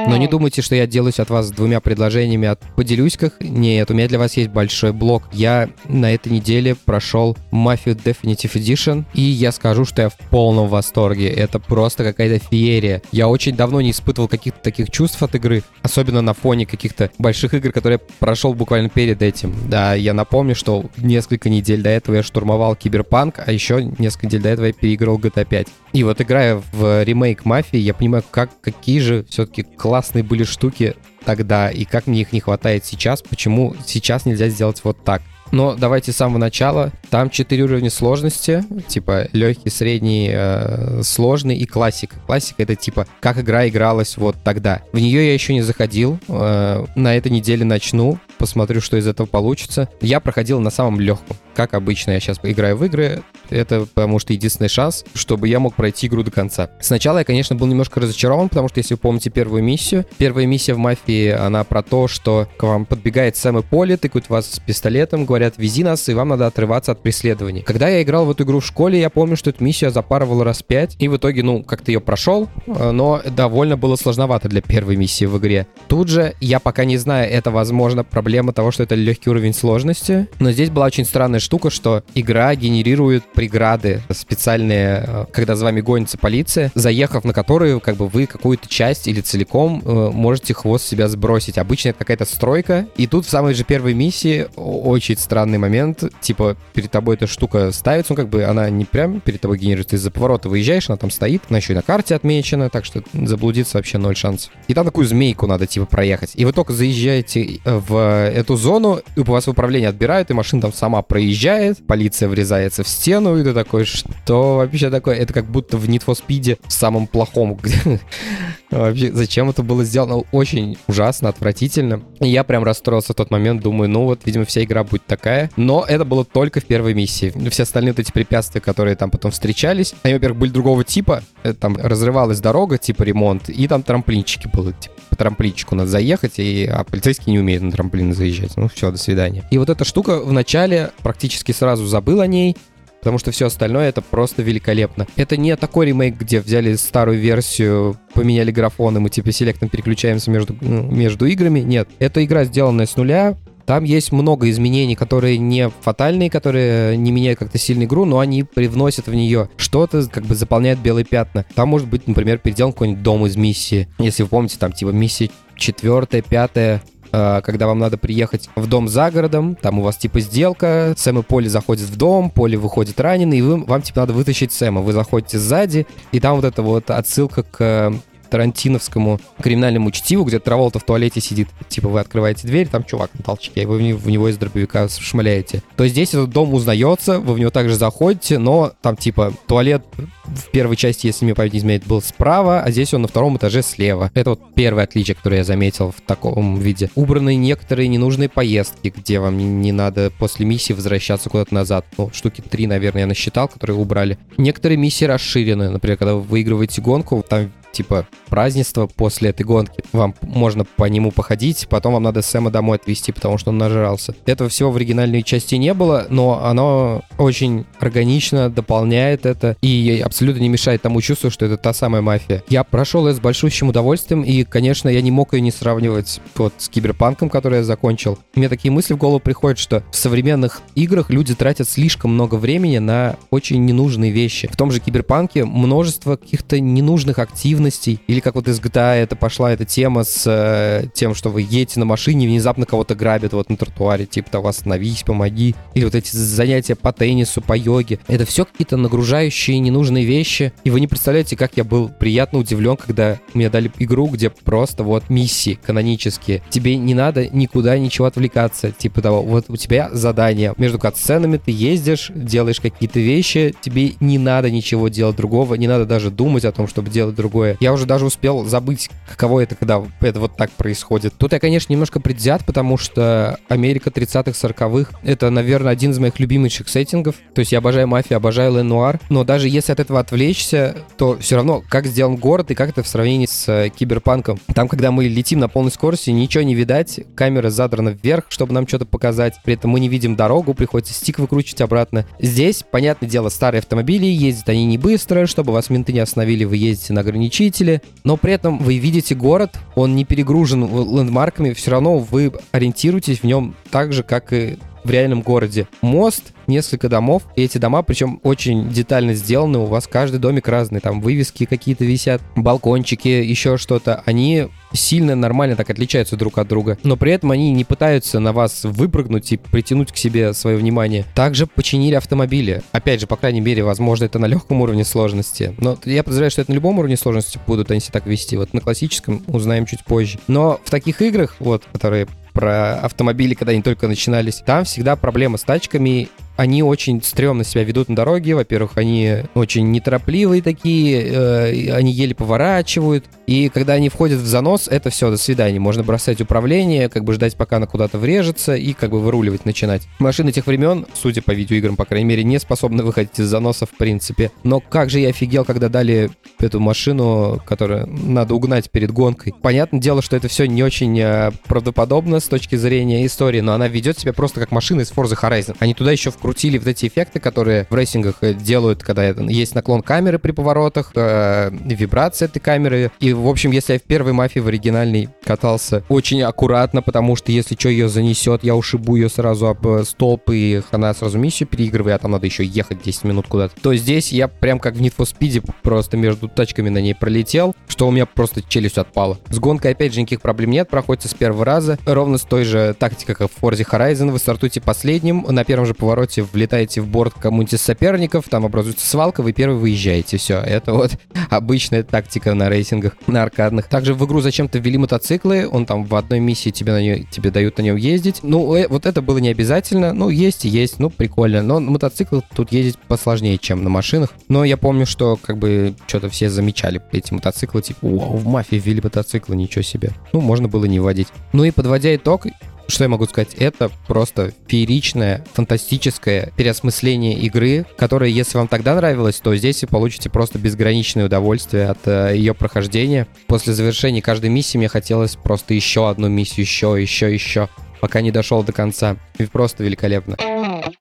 Но 0.09 0.16
не 0.16 0.28
думайте, 0.28 0.62
что 0.62 0.75
я 0.75 0.87
делаюсь 0.87 1.21
от 1.21 1.30
вас 1.30 1.50
двумя 1.50 1.80
предложениями 1.80 2.49
от 2.49 2.61
поделюсь-ках. 2.76 3.32
Нет, 3.40 3.90
у 3.90 3.94
меня 3.94 4.09
для 4.09 4.18
вас 4.18 4.37
есть 4.37 4.50
большой 4.50 4.92
блок. 4.92 5.25
Я 5.32 5.68
на 5.88 6.12
этой 6.14 6.32
неделе 6.32 6.75
прошел 6.75 7.37
Mafia 7.50 7.94
Definitive 7.94 8.52
Edition, 8.54 9.04
и 9.14 9.23
я 9.23 9.52
скажу, 9.52 9.85
что 9.85 10.02
я 10.02 10.09
в 10.09 10.16
полном 10.30 10.68
восторге. 10.68 11.28
Это 11.28 11.59
просто 11.59 12.04
какая-то 12.04 12.44
феерия. 12.44 13.02
Я 13.12 13.28
очень 13.28 13.54
давно 13.54 13.80
не 13.80 13.90
испытывал 13.90 14.28
каких-то 14.28 14.61
таких 14.61 14.90
чувств 14.90 15.23
от 15.23 15.35
игры, 15.35 15.62
особенно 15.82 16.23
на 16.23 16.35
фоне 16.35 16.66
каких-то 16.66 17.11
больших 17.18 17.54
игр, 17.54 17.73
которые 17.73 18.00
я 18.02 18.14
прошел 18.18 18.54
буквально 18.54 18.88
перед 18.88 19.23
этим. 19.23 19.54
Да, 19.68 19.94
я 19.94 20.14
напомню, 20.14 20.54
что 20.54 20.85
несколько 20.97 21.49
недель 21.49 21.82
до 21.82 21.90
этого 21.90 22.16
я 22.16 22.23
штурмовал 22.23 22.76
Киберпанк, 22.76 23.40
а 23.44 23.52
еще 23.52 23.82
несколько 23.99 24.26
недель 24.26 24.42
до 24.42 24.49
этого 24.50 24.66
я 24.66 24.73
переиграл 24.73 25.18
GTA 25.18 25.44
5. 25.44 25.68
И 25.92 26.04
вот 26.04 26.21
играя 26.21 26.62
в 26.73 27.04
ремейк 27.04 27.44
Мафии, 27.44 27.78
я 27.78 27.92
понимаю, 27.92 28.25
как, 28.30 28.50
какие 28.61 28.99
же 28.99 29.26
все-таки 29.28 29.62
классные 29.62 29.92
были 30.23 30.45
штуки 30.45 30.97
тогда, 31.25 31.71
и 31.71 31.85
как 31.85 32.07
мне 32.07 32.23
их 32.23 32.33
не 32.33 32.41
хватает 32.41 32.85
сейчас, 32.85 33.23
почему 33.23 33.75
сейчас 33.87 34.27
нельзя 34.27 34.49
сделать 34.49 34.81
вот 34.85 35.05
так. 35.05 35.23
Но 35.52 35.75
давайте 35.75 36.12
с 36.12 36.16
самого 36.16 36.38
начала. 36.38 36.92
Там 37.11 37.30
4 37.30 37.62
уровня 37.62 37.90
сложности, 37.90 38.64
типа 38.88 39.28
легкий, 39.32 39.71
средний, 39.71 40.30
э, 40.32 41.02
сложный 41.02 41.56
и 41.56 41.66
классика. 41.66 42.16
Классика 42.26 42.62
это 42.62 42.75
типа 42.75 43.06
как 43.21 43.38
игра 43.38 43.68
игралась 43.68 44.16
вот 44.16 44.37
тогда. 44.42 44.82
В 44.92 44.99
нее 44.99 45.26
я 45.26 45.35
еще 45.35 45.52
не 45.52 45.62
заходил. 45.62 46.18
Э, 46.28 46.85
на 46.97 47.16
этой 47.16 47.30
неделе 47.30 47.64
начну 47.64 48.18
посмотрю, 48.38 48.80
что 48.80 48.97
из 48.97 49.06
этого 49.06 49.26
получится. 49.26 49.88
Я 50.00 50.18
проходил 50.18 50.59
на 50.59 50.71
самом 50.71 50.99
легком. 50.99 51.37
Как 51.54 51.75
обычно, 51.75 52.12
я 52.12 52.21
сейчас 52.21 52.40
играю 52.42 52.76
в 52.76 52.85
игры, 52.85 53.23
это 53.50 53.87
потому 53.94 54.18
что 54.18 54.32
единственный 54.32 54.68
шанс, 54.68 55.04
чтобы 55.14 55.49
я 55.49 55.61
мог 55.61 55.75
пройти 55.75 56.06
игру 56.06 56.23
до 56.23 56.30
конца. 56.30 56.71
Сначала 56.80 57.18
я, 57.18 57.25
конечно, 57.25 57.54
был 57.54 57.66
немножко 57.66 58.00
разочарован, 58.00 58.49
потому 58.49 58.68
что, 58.68 58.78
если 58.78 58.94
вы 58.94 58.99
помните 58.99 59.30
первую 59.30 59.62
миссию, 59.62 60.06
первая 60.16 60.47
миссия 60.47 60.75
в 60.75 60.78
«Мафии», 60.78 61.28
она 61.28 61.62
про 61.64 61.82
то, 61.82 62.09
что 62.09 62.49
к 62.56 62.62
вам 62.62 62.87
подбегает 62.87 63.37
Сэм 63.37 63.59
и 63.59 63.62
Поли, 63.62 63.97
тыкают 63.97 64.30
вас 64.30 64.50
с 64.50 64.59
пистолетом, 64.61 65.26
говорят, 65.26 65.42
вези 65.57 65.85
нас, 65.85 66.09
и 66.09 66.15
вам 66.15 66.29
надо 66.29 66.47
отрываться 66.47 66.93
от 66.93 67.03
преследования. 67.03 67.63
Когда 67.63 67.89
я 67.89 68.03
играл 68.03 68.27
в 68.27 68.31
эту 68.31 68.45
игру 68.45 68.61
в 68.61 68.67
школе, 68.67 69.01
я 69.01 69.11
помню, 69.11 69.37
что 69.37 69.51
эту 69.51 69.63
миссию 69.65 69.89
я 69.89 69.93
запарывал 69.93 70.43
раз 70.43 70.63
пять, 70.63 70.97
и 70.99 71.09
в 71.09 71.17
итоге, 71.17 71.43
ну, 71.43 71.63
как-то 71.63 71.91
ее 71.91 72.01
прошел, 72.01 72.49
э, 72.67 72.91
но 72.91 73.21
довольно 73.25 73.77
было 73.77 73.97
сложновато 73.97 74.49
для 74.49 74.61
первой 74.63 74.97
миссии 74.97 75.25
в 75.25 75.39
игре. 75.39 75.67
Тут 75.89 76.09
же, 76.09 76.35
я 76.41 76.61
пока 76.61 76.85
не 76.85 76.97
знаю, 76.97 77.31
это, 77.31 77.50
возможно, 77.50 78.05
проблема 78.05 78.43
проблема 78.43 78.52
того, 78.52 78.71
что 78.71 78.83
это 78.83 78.95
легкий 78.95 79.31
уровень 79.31 79.55
сложности. 79.55 80.26
Но 80.39 80.52
здесь 80.52 80.71
была 80.71 80.87
очень 80.87 81.05
странная 81.05 81.41
штука, 81.41 81.71
что 81.71 82.02
игра 82.15 82.55
генерирует 82.55 83.25
преграды 83.25 84.02
специальные, 84.11 85.05
э, 85.07 85.25
когда 85.33 85.55
за 85.55 85.65
вами 85.65 85.81
гонится 85.81 86.19
полиция, 86.19 86.73
заехав 86.75 87.25
на 87.25 87.33
которые 87.33 87.78
как 87.81 87.97
бы 87.97 88.09
вы 88.09 88.26
какую-то 88.26 88.69
часть 88.69 89.09
или 89.09 89.21
целиком 89.21 89.83
э, 89.85 90.11
можете 90.13 90.55
хвост 90.55 90.87
себя 90.87 91.09
сбросить. 91.09 91.59
Обычно 91.59 91.91
это 91.91 91.99
какая-то 91.99 92.25
стройка. 92.25 92.87
И 92.97 93.07
тут 93.07 93.26
в 93.26 93.31
самой 93.31 93.55
же 93.55 93.65
первой 93.65 93.95
миссии 93.95 94.47
очень 94.57 95.17
странный 95.23 95.58
момент. 95.58 96.04
Типа 96.21 96.56
перед 96.75 96.91
тобой 96.91 97.17
эта 97.17 97.26
штука 97.26 97.73
ставится, 97.73 98.13
ну 98.13 98.17
как 98.17 98.28
бы 98.28 98.45
она 98.45 98.69
не 98.71 98.85
прям 98.85 99.21
перед 99.21 99.41
тобой 99.41 99.58
генерируется. 99.58 99.97
из-за 99.97 100.11
поворота 100.11 100.49
выезжаешь, 100.49 100.89
она 100.91 100.97
там 100.97 101.11
стоит, 101.11 101.43
она 101.49 101.58
еще 101.58 101.73
и 101.73 101.76
на 101.76 101.82
карте 101.82 102.15
отмечена, 102.15 102.71
так 102.71 102.85
что 102.85 103.02
заблудиться 103.13 103.78
вообще 103.78 103.99
ноль 103.99 104.17
шансов. 104.17 104.52
И 104.69 104.75
там 104.75 104.85
такую 104.85 105.06
змейку 105.06 105.47
надо 105.47 105.67
типа 105.67 105.87
проехать. 105.87 106.32
И 106.35 106.45
вы 106.45 106.52
только 106.52 106.73
заезжаете 106.73 107.61
в 107.65 108.28
эту 108.28 108.56
зону, 108.56 109.00
и 109.17 109.21
у 109.21 109.25
вас 109.25 109.49
управление 109.49 109.89
отбирают, 109.89 110.30
и 110.30 110.35
машина 110.35 110.63
там 110.63 110.73
сама 110.73 111.02
проезжает, 111.02 111.87
полиция 111.87 112.28
врезается 112.28 112.82
в 112.82 112.89
стену, 112.89 113.39
и 113.39 113.45
ты 113.45 113.54
такой, 113.54 113.85
что 113.85 114.56
вообще 114.56 114.91
такое? 114.91 115.17
Это 115.17 115.32
как 115.32 115.47
будто 115.47 115.76
в 115.76 115.89
Need 115.89 116.04
for 116.04 116.17
Speed 116.17 116.58
самом 116.69 117.06
плохом. 117.06 117.58
Вообще, 118.71 119.13
зачем 119.13 119.50
это 119.50 119.63
было 119.63 119.85
сделано? 119.85 120.23
Очень 120.32 120.78
ужасно, 120.87 121.28
отвратительно. 121.28 122.02
И 122.21 122.28
я 122.28 122.43
прям 122.43 122.65
расстроился 122.65 123.13
в 123.13 123.17
тот 123.17 123.30
момент, 123.30 123.63
думаю, 123.63 123.91
ну 123.91 124.04
вот, 124.04 124.21
видимо, 124.25 124.47
вся 124.47 124.65
игра 124.65 124.82
будет 124.82 125.04
такая. 125.17 125.51
Но 125.57 125.85
это 125.87 126.07
было 126.07 126.25
только 126.25 126.61
в 126.61 126.65
первой 126.65 126.95
миссии. 126.95 127.33
Все 127.51 127.65
остальные 127.65 127.93
вот 127.93 128.01
эти 128.01 128.11
препятствия, 128.11 128.63
которые 128.63 128.97
там 128.97 129.11
потом 129.11 129.31
встречались, 129.31 129.95
они, 130.03 130.15
во-первых, 130.15 130.39
были 130.39 130.51
другого 130.51 130.85
типа. 130.85 131.23
Там 131.61 131.77
разрывалась 131.77 132.41
дорога, 132.41 132.79
типа 132.79 133.03
ремонт, 133.03 133.51
и 133.51 133.69
там 133.69 133.83
трамплинчики 133.83 134.49
были, 134.49 134.73
типа 134.73 134.95
по 135.11 135.17
трамплинчику 135.17 135.75
надо 135.75 135.91
заехать, 135.91 136.39
и, 136.39 136.65
а 136.65 136.85
полицейские 136.85 137.35
не 137.35 137.41
умеют 137.41 137.63
на 137.63 137.71
трамплин 137.71 138.15
заезжать. 138.15 138.57
Ну 138.57 138.69
все, 138.69 138.91
до 138.91 138.97
свидания. 138.97 139.45
И 139.51 139.59
вот 139.59 139.69
эта 139.69 139.85
штука 139.85 140.21
в 140.21 140.33
начале 140.33 140.91
практически 141.03 141.53
сразу 141.53 141.87
забыл 141.87 142.23
о 142.23 142.27
ней, 142.27 142.57
потому 143.01 143.19
что 143.19 143.31
все 143.31 143.47
остальное 143.47 143.91
это 143.91 144.01
просто 144.01 144.43
великолепно. 144.43 145.07
Это 145.17 145.37
не 145.37 145.55
такой 145.57 145.87
ремейк, 145.87 146.17
где 146.17 146.41
взяли 146.41 146.77
старую 146.77 147.19
версию, 147.19 147.99
поменяли 148.15 148.53
графон, 148.53 148.97
и 148.97 149.01
мы 149.01 149.11
типа 149.11 149.33
селектом 149.33 149.69
переключаемся 149.69 150.31
между, 150.31 150.57
ну, 150.61 150.83
между 150.83 151.27
играми. 151.27 151.61
Нет, 151.61 151.89
это 151.99 152.25
игра, 152.25 152.45
сделанная 152.45 152.87
с 152.87 152.97
нуля, 152.97 153.37
там 153.67 153.85
есть 153.85 154.13
много 154.13 154.51
изменений, 154.51 154.95
которые 154.95 155.39
не 155.39 155.71
фатальные, 155.81 156.31
которые 156.31 156.97
не 156.97 157.13
меняют 157.13 157.39
как-то 157.39 157.59
сильно 157.59 157.85
игру, 157.85 158.05
но 158.05 158.19
они 158.19 158.45
привносят 158.45 159.07
в 159.07 159.15
нее 159.15 159.49
что-то, 159.57 160.07
как 160.09 160.25
бы 160.25 160.35
заполняет 160.35 160.79
белые 160.79 161.05
пятна. 161.05 161.45
Там 161.55 161.69
может 161.69 161.89
быть, 161.89 162.07
например, 162.07 162.39
переделан 162.39 162.73
какой-нибудь 162.73 163.03
дом 163.03 163.27
из 163.27 163.37
миссии. 163.37 163.89
Если 163.99 164.23
вы 164.23 164.29
помните, 164.29 164.57
там 164.59 164.73
типа 164.73 164.91
миссия 164.91 165.31
четвертая, 165.57 166.23
пятая, 166.23 166.83
э, 167.13 167.41
когда 167.45 167.67
вам 167.67 167.79
надо 167.79 167.99
приехать 167.99 168.49
в 168.57 168.67
дом 168.67 168.89
за 168.89 169.11
городом, 169.11 169.57
там 169.61 169.79
у 169.79 169.83
вас 169.83 169.97
типа 169.97 170.21
сделка, 170.21 170.95
Сэм 170.97 171.21
и 171.21 171.23
Поли 171.23 171.49
заходят 171.49 171.89
в 171.89 171.97
дом, 171.97 172.31
Поли 172.31 172.57
выходит 172.57 172.99
раненый, 173.01 173.39
и 173.39 173.43
вы, 173.43 173.65
вам 173.65 173.83
типа 173.83 174.01
надо 174.01 174.13
вытащить 174.13 174.53
Сэма. 174.53 174.81
Вы 174.81 174.93
заходите 174.93 175.39
сзади, 175.39 175.87
и 176.11 176.21
там 176.21 176.37
вот 176.37 176.45
эта 176.45 176.63
вот 176.63 176.91
отсылка 176.91 177.43
к 177.43 177.93
тарантиновскому 178.32 179.21
криминальному 179.42 179.90
чтиву, 179.90 180.25
где 180.25 180.38
Траволта 180.38 180.78
в 180.78 180.84
туалете 180.84 181.21
сидит. 181.21 181.49
Типа 181.68 181.88
вы 181.88 182.00
открываете 182.00 182.49
дверь, 182.49 182.66
там 182.66 182.82
чувак 182.82 183.10
на 183.14 183.23
толчке, 183.23 183.62
и 183.62 183.66
вы 183.66 183.95
в 183.95 184.08
него 184.08 184.28
из 184.28 184.38
дробовика 184.38 184.88
шмаляете. 184.88 185.62
То 185.76 185.86
здесь 185.86 186.14
этот 186.14 186.30
дом 186.30 186.54
узнается, 186.54 187.18
вы 187.18 187.34
в 187.34 187.38
него 187.38 187.50
также 187.50 187.76
заходите, 187.76 188.38
но 188.38 188.73
там 188.80 188.97
типа 188.97 189.34
туалет 189.47 189.84
в 190.25 190.50
первой 190.50 190.76
части, 190.76 191.06
если 191.06 191.26
мне 191.26 191.34
память 191.34 191.52
не 191.52 191.58
изменяет, 191.58 191.86
был 191.86 192.00
справа, 192.00 192.62
а 192.62 192.71
здесь 192.71 192.95
он 192.95 193.02
на 193.02 193.08
втором 193.08 193.36
этаже 193.36 193.62
слева. 193.62 194.10
Это 194.14 194.30
вот 194.30 194.54
первое 194.54 194.84
отличие, 194.84 195.14
которое 195.14 195.38
я 195.38 195.45
заметил 195.45 195.90
в 195.90 196.00
таком 196.00 196.58
виде. 196.58 196.90
Убраны 196.95 197.34
некоторые 197.34 197.88
ненужные 197.88 198.30
поездки, 198.30 198.92
где 198.97 199.21
вам 199.21 199.60
не 199.60 199.73
надо 199.73 200.10
после 200.18 200.47
миссии 200.47 200.73
возвращаться 200.73 201.28
куда-то 201.28 201.52
назад. 201.52 201.84
Ну, 201.99 202.10
штуки 202.14 202.40
три, 202.40 202.66
наверное, 202.66 203.02
я 203.02 203.06
насчитал, 203.06 203.49
которые 203.49 203.76
убрали. 203.76 204.18
Некоторые 204.38 204.78
миссии 204.78 205.04
расширены. 205.04 205.68
Например, 205.68 205.99
когда 205.99 206.14
вы 206.14 206.23
выигрываете 206.23 206.80
гонку, 206.80 207.23
там 207.28 207.52
типа 207.73 208.06
празднество 208.32 208.86
после 208.86 209.28
этой 209.28 209.42
гонки. 209.42 209.84
Вам 209.92 210.14
можно 210.23 210.64
по 210.64 210.86
нему 210.86 211.10
походить, 211.10 211.66
потом 211.68 211.92
вам 211.92 212.02
надо 212.02 212.23
Сэма 212.23 212.50
домой 212.50 212.78
отвезти, 212.78 213.12
потому 213.12 213.36
что 213.36 213.50
он 213.50 213.58
нажрался. 213.58 214.14
Этого 214.25 214.49
всего 214.49 214.71
в 214.71 214.76
оригинальной 214.76 215.23
части 215.23 215.56
не 215.56 215.75
было, 215.75 216.06
но 216.08 216.42
оно 216.42 217.02
очень 217.18 217.66
органично 217.78 218.49
дополняет 218.49 219.26
это 219.26 219.54
и 219.60 220.00
абсолютно 220.02 220.40
не 220.40 220.49
мешает 220.49 220.80
тому 220.80 221.02
чувству, 221.02 221.30
что 221.30 221.45
это 221.45 221.58
та 221.58 221.75
самая 221.75 222.00
мафия. 222.00 222.42
Я 222.49 222.64
прошел 222.64 223.06
это 223.06 223.18
с 223.18 223.21
большущим 223.21 223.68
удовольствием, 223.68 224.23
и, 224.23 224.45
конечно, 224.45 224.88
я 224.88 225.02
не 225.02 225.10
мог 225.10 225.34
ее 225.34 225.42
не 225.42 225.50
сравнивать 225.50 226.23
вот 226.34 226.54
с 226.56 226.71
Киберпанком, 226.71 227.28
который 227.28 227.58
я 227.58 227.64
закончил. 227.64 228.18
Мне 228.34 228.49
такие 228.49 228.73
мысли 228.73 228.95
в 228.95 228.97
голову 228.97 229.21
приходят, 229.21 229.58
что 229.58 229.82
в 229.90 229.97
современных 229.97 230.62
играх 230.75 231.10
люди 231.10 231.34
тратят 231.34 231.68
слишком 231.68 232.14
много 232.14 232.36
времени 232.36 232.78
на 232.78 233.16
очень 233.28 233.62
ненужные 233.66 234.10
вещи. 234.10 234.49
В 234.50 234.56
том 234.56 234.71
же 234.73 234.80
Киберпанке 234.80 235.45
множество 235.45 236.16
каких-то 236.16 236.58
ненужных 236.60 237.18
активностей, 237.18 238.00
или 238.06 238.22
как 238.23 238.35
вот 238.37 238.49
из 238.49 238.61
GTA 238.61 238.95
это 238.95 239.17
пошла 239.17 239.52
эта 239.52 239.65
тема 239.65 240.04
с 240.04 240.25
э, 240.26 240.87
тем, 240.95 241.15
что 241.15 241.30
вы 241.30 241.43
едете 241.43 241.80
на 241.80 241.87
машине, 241.87 242.26
внезапно 242.26 242.67
кого-то 242.67 242.95
грабят 242.95 243.32
вот 243.32 243.50
на 243.50 243.56
тротуаре, 243.56 244.06
типа 244.06 244.30
того, 244.30 244.49
остановись, 244.49 245.02
помоги. 245.02 245.54
Или 245.75 245.85
вот 245.85 245.95
эти 245.95 246.15
занятия 246.15 246.75
по 246.75 246.93
теннису, 246.93 247.43
по 247.43 247.56
йоге. 247.56 247.99
Это 248.06 248.25
все 248.25 248.45
какие-то 248.45 248.76
нагружающие 248.76 249.58
ненужные 249.58 250.04
вещи. 250.04 250.52
И 250.65 250.71
вы 250.71 250.80
не 250.80 250.87
представляете, 250.87 251.37
как 251.37 251.52
я 251.56 251.65
был 251.65 251.89
приятно 251.89 252.39
удивлен, 252.39 252.76
когда 252.76 253.19
мне 253.35 253.50
дали 253.50 253.71
игру, 253.78 254.06
где 254.06 254.30
просто 254.30 254.82
вот 254.85 255.11
миссии 255.11 255.58
канонические. 255.63 256.43
Тебе 256.50 256.76
не 256.76 256.95
надо 256.95 257.28
никуда 257.28 257.78
ничего 257.78 258.06
отвлекаться. 258.06 258.73
Типа 258.73 259.02
того, 259.02 259.23
вот 259.23 259.47
у 259.49 259.56
тебя 259.56 259.91
задание. 259.93 260.54
Между 260.56 260.78
катсценами 260.78 261.37
ты 261.37 261.50
ездишь, 261.50 262.11
делаешь 262.15 262.61
какие-то 262.61 263.00
вещи, 263.00 263.54
тебе 263.61 263.93
не 264.00 264.19
надо 264.19 264.50
ничего 264.50 264.89
делать 264.89 265.17
другого, 265.17 265.54
не 265.54 265.67
надо 265.67 265.85
даже 265.85 266.11
думать 266.11 266.45
о 266.45 266.52
том, 266.52 266.69
чтобы 266.69 266.91
делать 266.91 267.15
другое. 267.15 267.56
Я 267.61 267.73
уже 267.73 267.87
даже 267.87 268.01
успел 268.06 268.45
забыть, 268.45 268.91
каково 269.08 269.41
это, 269.41 269.54
когда 269.54 269.82
это 270.00 270.21
вот 270.21 270.36
так 270.36 270.50
происходит. 270.50 271.15
Тут 271.17 271.32
я, 271.32 271.41
конечно, 271.41 271.73
немножко 271.73 272.00
предвзят, 272.00 272.45
потому 272.45 272.76
что 272.76 273.38
Америка 273.49 273.91
30-х, 273.91 274.30
40-х— 274.30 274.99
это, 275.02 275.30
наверное, 275.30 275.73
один 275.73 275.93
из 275.93 275.99
моих 275.99 276.19
любимейших 276.19 276.69
сеттингов. 276.69 277.17
То 277.34 277.41
есть 277.41 277.52
я 277.52 277.58
обожаю 277.58 277.88
мафию, 277.88 278.17
обожаю 278.17 278.56
Ленуар, 278.56 279.00
но 279.08 279.25
даже 279.25 279.49
если 279.49 279.73
от 279.73 279.80
этого 279.80 280.00
отвлечься, 280.00 280.76
то 280.97 281.17
все 281.19 281.36
равно, 281.36 281.62
как 281.69 281.86
сделан 281.86 282.17
город 282.17 282.50
и 282.50 282.54
как 282.54 282.71
это 282.71 282.82
в 282.82 282.88
сравнении 282.88 283.26
с 283.26 283.49
э, 283.49 283.71
киберпанком. 283.71 284.38
Там, 284.54 284.69
когда 284.69 284.91
мы 284.91 285.04
летим 285.04 285.38
на 285.38 285.49
полной 285.49 285.71
скорости, 285.71 286.10
ничего 286.10 286.43
не 286.45 286.54
видать, 286.54 287.00
камера 287.15 287.50
задрана 287.50 287.91
вверх, 287.91 288.26
чтобы 288.28 288.52
нам 288.52 288.67
что-то 288.67 288.86
показать, 288.86 289.34
при 289.45 289.54
этом 289.54 289.71
мы 289.71 289.80
не 289.80 289.88
видим 289.88 290.17
дорогу, 290.17 290.54
приходится 290.54 290.95
стик 290.95 291.19
выкручивать 291.19 291.60
обратно. 291.60 292.06
Здесь, 292.21 292.65
понятное 292.71 293.08
дело, 293.08 293.28
старые 293.28 293.60
автомобили, 293.60 294.06
ездят 294.06 294.49
они 294.49 294.67
не 294.67 294.78
быстро, 294.78 295.26
чтобы 295.26 295.52
вас 295.52 295.71
менты 295.71 295.93
не 295.93 296.00
остановили, 296.00 296.45
вы 296.45 296.56
ездите 296.56 296.93
на 296.93 297.00
ограничителе, 297.00 297.82
но 298.05 298.17
при 298.17 298.33
этом 298.33 298.59
вы 298.59 298.78
видите 298.78 299.15
город, 299.15 299.59
он 299.75 299.95
не 299.95 300.05
перегружен 300.05 300.63
лендмарками, 300.65 301.52
все 301.52 301.71
равно 301.73 301.99
вы 301.99 302.33
ориентируетесь 302.50 303.21
в 303.21 303.25
нем 303.25 303.55
так 303.71 303.93
же, 303.93 304.02
как 304.02 304.33
и 304.33 304.59
в 304.84 304.90
реальном 304.90 305.23
городе. 305.23 305.66
Мост, 305.80 306.32
несколько 306.47 306.88
домов, 306.88 307.23
и 307.36 307.42
эти 307.42 307.58
дома, 307.58 307.82
причем 307.82 308.21
очень 308.23 308.68
детально 308.71 309.14
сделаны, 309.14 309.58
у 309.58 309.66
вас 309.66 309.86
каждый 309.86 310.18
домик 310.18 310.49
разный, 310.49 310.80
там 310.80 311.00
вывески 311.00 311.45
какие-то 311.45 311.84
висят, 311.84 312.23
балкончики, 312.36 313.08
еще 313.08 313.56
что-то, 313.56 314.02
они 314.06 314.49
сильно 314.73 315.14
нормально 315.14 315.56
так 315.56 315.71
отличаются 315.71 316.16
друг 316.16 316.38
от 316.38 316.49
друга, 316.49 316.78
но 316.82 316.97
при 316.97 317.12
этом 317.12 317.30
они 317.30 317.52
не 317.52 317.64
пытаются 317.64 318.21
на 318.21 318.32
вас 318.32 318.64
выпрыгнуть 318.64 319.32
и 319.32 319.36
притянуть 319.36 319.92
к 319.92 319.97
себе 319.97 320.32
свое 320.32 320.56
внимание. 320.56 321.04
Также 321.14 321.47
починили 321.47 321.95
автомобили. 321.95 322.62
Опять 322.73 323.00
же, 323.00 323.06
по 323.06 323.16
крайней 323.16 323.40
мере, 323.40 323.64
возможно, 323.64 324.04
это 324.04 324.18
на 324.18 324.26
легком 324.26 324.60
уровне 324.60 324.84
сложности. 324.84 325.54
Но 325.58 325.78
я 325.84 326.02
подозреваю, 326.02 326.30
что 326.30 326.42
это 326.42 326.50
на 326.50 326.54
любом 326.54 326.78
уровне 326.78 326.97
сложности 326.97 327.38
будут 327.47 327.71
они 327.71 327.80
себя 327.80 327.92
так 327.92 328.06
вести. 328.06 328.36
Вот 328.36 328.54
на 328.54 328.60
классическом 328.60 329.23
узнаем 329.26 329.66
чуть 329.66 329.84
позже. 329.84 330.18
Но 330.26 330.60
в 330.64 330.71
таких 330.71 331.02
играх, 331.02 331.36
вот, 331.38 331.64
которые 331.73 332.06
про 332.32 332.80
автомобили, 332.80 333.34
когда 333.34 333.52
они 333.52 333.62
только 333.62 333.88
начинались, 333.88 334.42
там 334.45 334.64
всегда 334.64 334.97
проблема 334.97 335.38
с 335.38 335.42
тачками, 335.42 336.08
они 336.43 336.65
очень 336.65 337.00
стрёмно 337.00 337.45
себя 337.45 337.63
ведут 337.63 337.89
на 337.89 337.95
дороге. 337.95 338.35
Во-первых, 338.35 338.73
они 338.75 339.19
очень 339.35 339.71
неторопливые 339.71 340.43
такие, 340.43 341.00
э, 341.00 341.73
они 341.73 341.93
еле 341.93 342.17
поворачивают. 342.17 343.05
И 343.28 343.49
когда 343.49 343.75
они 343.75 343.89
входят 343.89 344.19
в 344.19 344.26
занос, 344.26 344.67
это 344.67 344.91
все, 344.91 345.09
до 345.09 345.17
свидания. 345.17 345.61
Можно 345.61 345.85
бросать 345.85 346.21
управление, 346.21 346.89
как 346.89 347.05
бы 347.05 347.13
ждать, 347.13 347.37
пока 347.37 347.59
она 347.59 347.69
куда-то 347.69 347.97
врежется, 347.97 348.57
и 348.57 348.73
как 348.73 348.91
бы 348.91 348.99
выруливать 348.99 349.47
начинать. 349.47 349.83
Машины 350.00 350.33
тех 350.33 350.45
времен, 350.49 350.85
судя 350.95 351.23
по 351.23 351.31
видеоиграм, 351.31 351.76
по 351.76 351.85
крайней 351.85 352.07
мере, 352.07 352.25
не 352.25 352.41
способны 352.41 352.83
выходить 352.83 353.21
из 353.21 353.26
заноса 353.26 353.67
в 353.67 353.76
принципе. 353.76 354.33
Но 354.43 354.59
как 354.59 354.91
же 354.91 354.99
я 354.99 355.11
офигел, 355.11 355.45
когда 355.45 355.69
дали 355.69 356.11
эту 356.41 356.59
машину, 356.59 357.41
которую 357.47 357.87
надо 357.87 358.35
угнать 358.35 358.69
перед 358.69 358.91
гонкой. 358.91 359.33
Понятное 359.41 359.81
дело, 359.81 360.02
что 360.02 360.17
это 360.17 360.26
все 360.26 360.47
не 360.47 360.65
очень 360.65 360.99
э, 360.99 361.31
правдоподобно 361.47 362.19
с 362.19 362.25
точки 362.25 362.57
зрения 362.57 363.07
истории, 363.07 363.41
но 363.41 363.52
она 363.52 363.69
ведет 363.69 364.00
себя 364.00 364.13
просто 364.13 364.41
как 364.41 364.50
машина 364.50 364.81
из 364.81 364.91
Forza 364.91 365.17
Horizon. 365.17 365.55
Они 365.61 365.73
туда 365.73 365.93
еще 365.93 366.11
вкрутили 366.11 366.31
вот 366.58 366.66
эти 366.66 366.86
эффекты, 366.86 367.21
которые 367.21 367.66
в 367.71 367.75
рейсингах 367.75 368.16
э, 368.21 368.34
делают, 368.34 368.82
когда 368.82 369.04
есть 369.08 369.54
наклон 369.54 369.82
камеры 369.82 370.18
при 370.18 370.32
поворотах, 370.32 370.92
э, 370.95 371.50
вибрация 371.52 372.28
этой 372.28 372.40
камеры. 372.40 372.90
И, 373.00 373.12
в 373.12 373.28
общем, 373.28 373.50
если 373.50 373.75
я 373.75 373.78
в 373.78 373.82
первой 373.82 374.12
мафии 374.12 374.40
в 374.40 374.49
оригинальной 374.49 375.08
катался 375.25 375.84
очень 375.88 376.23
аккуратно, 376.23 376.82
потому 376.82 377.16
что 377.16 377.32
если 377.32 377.54
что 377.54 377.68
ее 377.68 377.88
занесет, 377.88 378.45
я 378.45 378.54
ушибу 378.54 378.97
ее 378.97 379.08
сразу 379.08 379.47
об 379.47 379.66
э, 379.66 379.84
столб, 379.84 380.30
и 380.30 380.62
она 380.71 380.95
сразу 380.95 381.18
миссию 381.18 381.49
переигрывает, 381.49 381.97
а 381.97 381.99
там 382.00 382.12
надо 382.12 382.26
еще 382.26 382.45
ехать 382.45 382.82
10 382.82 383.04
минут 383.04 383.26
куда-то, 383.28 383.54
то 383.60 383.75
здесь 383.75 384.12
я 384.12 384.28
прям 384.28 384.58
как 384.58 384.75
в 384.75 384.80
Need 384.80 384.95
for 384.97 385.06
Speed 385.06 385.49
просто 385.62 385.97
между 385.97 386.28
тачками 386.28 386.68
на 386.68 386.78
ней 386.78 386.95
пролетел, 386.95 387.54
что 387.68 387.88
у 387.88 387.90
меня 387.90 388.06
просто 388.06 388.42
челюсть 388.42 388.78
отпала. 388.78 389.18
С 389.28 389.38
гонкой, 389.38 389.73
опять 389.73 389.95
же, 389.95 390.00
никаких 390.00 390.21
проблем 390.21 390.50
нет, 390.50 390.68
проходится 390.68 391.08
с 391.08 391.14
первого 391.14 391.45
раза. 391.45 391.78
Ровно 391.86 392.18
с 392.18 392.23
той 392.23 392.45
же 392.45 392.75
тактикой, 392.78 393.14
как 393.14 393.30
в 393.30 393.42
Forza 393.42 393.66
Horizon, 393.68 394.10
вы 394.10 394.18
стартуете 394.18 394.60
последним, 394.60 395.25
на 395.28 395.45
первом 395.45 395.66
же 395.66 395.75
повороте 395.75 396.12
влетаете 396.21 396.81
в 396.81 396.89
борт 396.89 397.15
кому-нибудь 397.19 397.55
из 397.55 397.63
соперников, 397.63 398.27
там 398.29 398.45
образуется 398.45 398.87
свалка, 398.87 399.23
вы 399.23 399.33
первый 399.33 399.57
выезжаете. 399.59 400.17
Все, 400.17 400.39
это 400.39 400.75
вот 400.75 400.93
обычная 401.31 401.83
тактика 401.83 402.35
на 402.35 402.49
рейсингах, 402.49 402.95
на 403.07 403.23
аркадных. 403.23 403.69
Также 403.69 403.95
в 403.95 404.05
игру 404.05 404.21
зачем-то 404.21 404.59
ввели 404.59 404.79
мотоциклы, 404.79 405.49
он 405.49 405.67
там 405.67 405.85
в 405.85 405.95
одной 405.95 406.21
миссии 406.21 406.51
тебе, 406.51 406.73
на 406.73 406.81
нее, 406.81 407.07
тебе 407.11 407.31
дают 407.31 407.59
на 407.59 407.63
нем 407.63 407.77
ездить. 407.77 408.21
Ну, 408.23 408.55
э, 408.55 408.69
вот 408.69 408.87
это 408.87 409.01
было 409.03 409.19
не 409.19 409.29
обязательно, 409.29 409.93
ну, 409.93 410.09
есть 410.09 410.45
и 410.45 410.49
есть, 410.49 410.79
ну, 410.79 410.91
прикольно. 410.91 411.43
Но 411.43 411.59
на 411.59 411.71
мотоциклах 411.71 412.25
тут 412.35 412.53
ездить 412.53 412.79
посложнее, 412.79 413.39
чем 413.39 413.65
на 413.65 413.71
машинах. 413.71 414.11
Но 414.29 414.45
я 414.45 414.57
помню, 414.57 414.87
что 414.87 415.19
как 415.21 415.39
бы 415.39 415.75
что-то 415.87 416.09
все 416.11 416.29
замечали 416.29 416.81
эти 416.93 417.13
мотоциклы, 417.13 417.63
типа, 417.63 417.87
вау, 417.87 418.17
в 418.17 418.27
мафии 418.27 418.57
ввели 418.57 418.81
мотоциклы, 418.83 419.37
ничего 419.37 419.63
себе. 419.63 419.91
Ну, 420.13 420.21
можно 420.21 420.49
было 420.49 420.65
не 420.67 420.81
вводить. 420.81 421.09
Ну 421.33 421.45
и 421.45 421.51
подводя 421.51 421.95
итог, 421.95 422.27
что 422.73 422.85
я 422.85 422.89
могу 422.89 423.06
сказать? 423.06 423.35
Это 423.35 423.71
просто 423.87 424.32
фееричное, 424.47 425.25
фантастическое 425.35 426.32
переосмысление 426.37 427.15
игры, 427.19 427.67
которое, 427.76 428.11
если 428.11 428.39
вам 428.39 428.49
тогда 428.49 428.75
нравилось, 428.75 429.21
то 429.21 429.37
здесь 429.37 429.63
вы 429.63 429.69
получите 429.69 430.11
просто 430.11 430.39
безграничное 430.39 431.06
удовольствие 431.06 431.69
от 431.69 431.87
э, 431.87 432.13
ее 432.17 432.35
прохождения. 432.35 433.06
После 433.26 433.52
завершения 433.52 434.02
каждой 434.02 434.30
миссии 434.30 434.58
мне 434.58 434.69
хотелось 434.69 435.17
просто 435.17 435.54
еще 435.54 435.89
одну 435.89 436.08
миссию, 436.08 436.45
еще, 436.47 436.80
еще, 436.80 437.13
еще, 437.13 437.49
пока 437.80 438.00
не 438.00 438.11
дошел 438.11 438.43
до 438.43 438.52
конца. 438.52 438.97
И 439.19 439.26
просто 439.26 439.63
великолепно. 439.65 440.17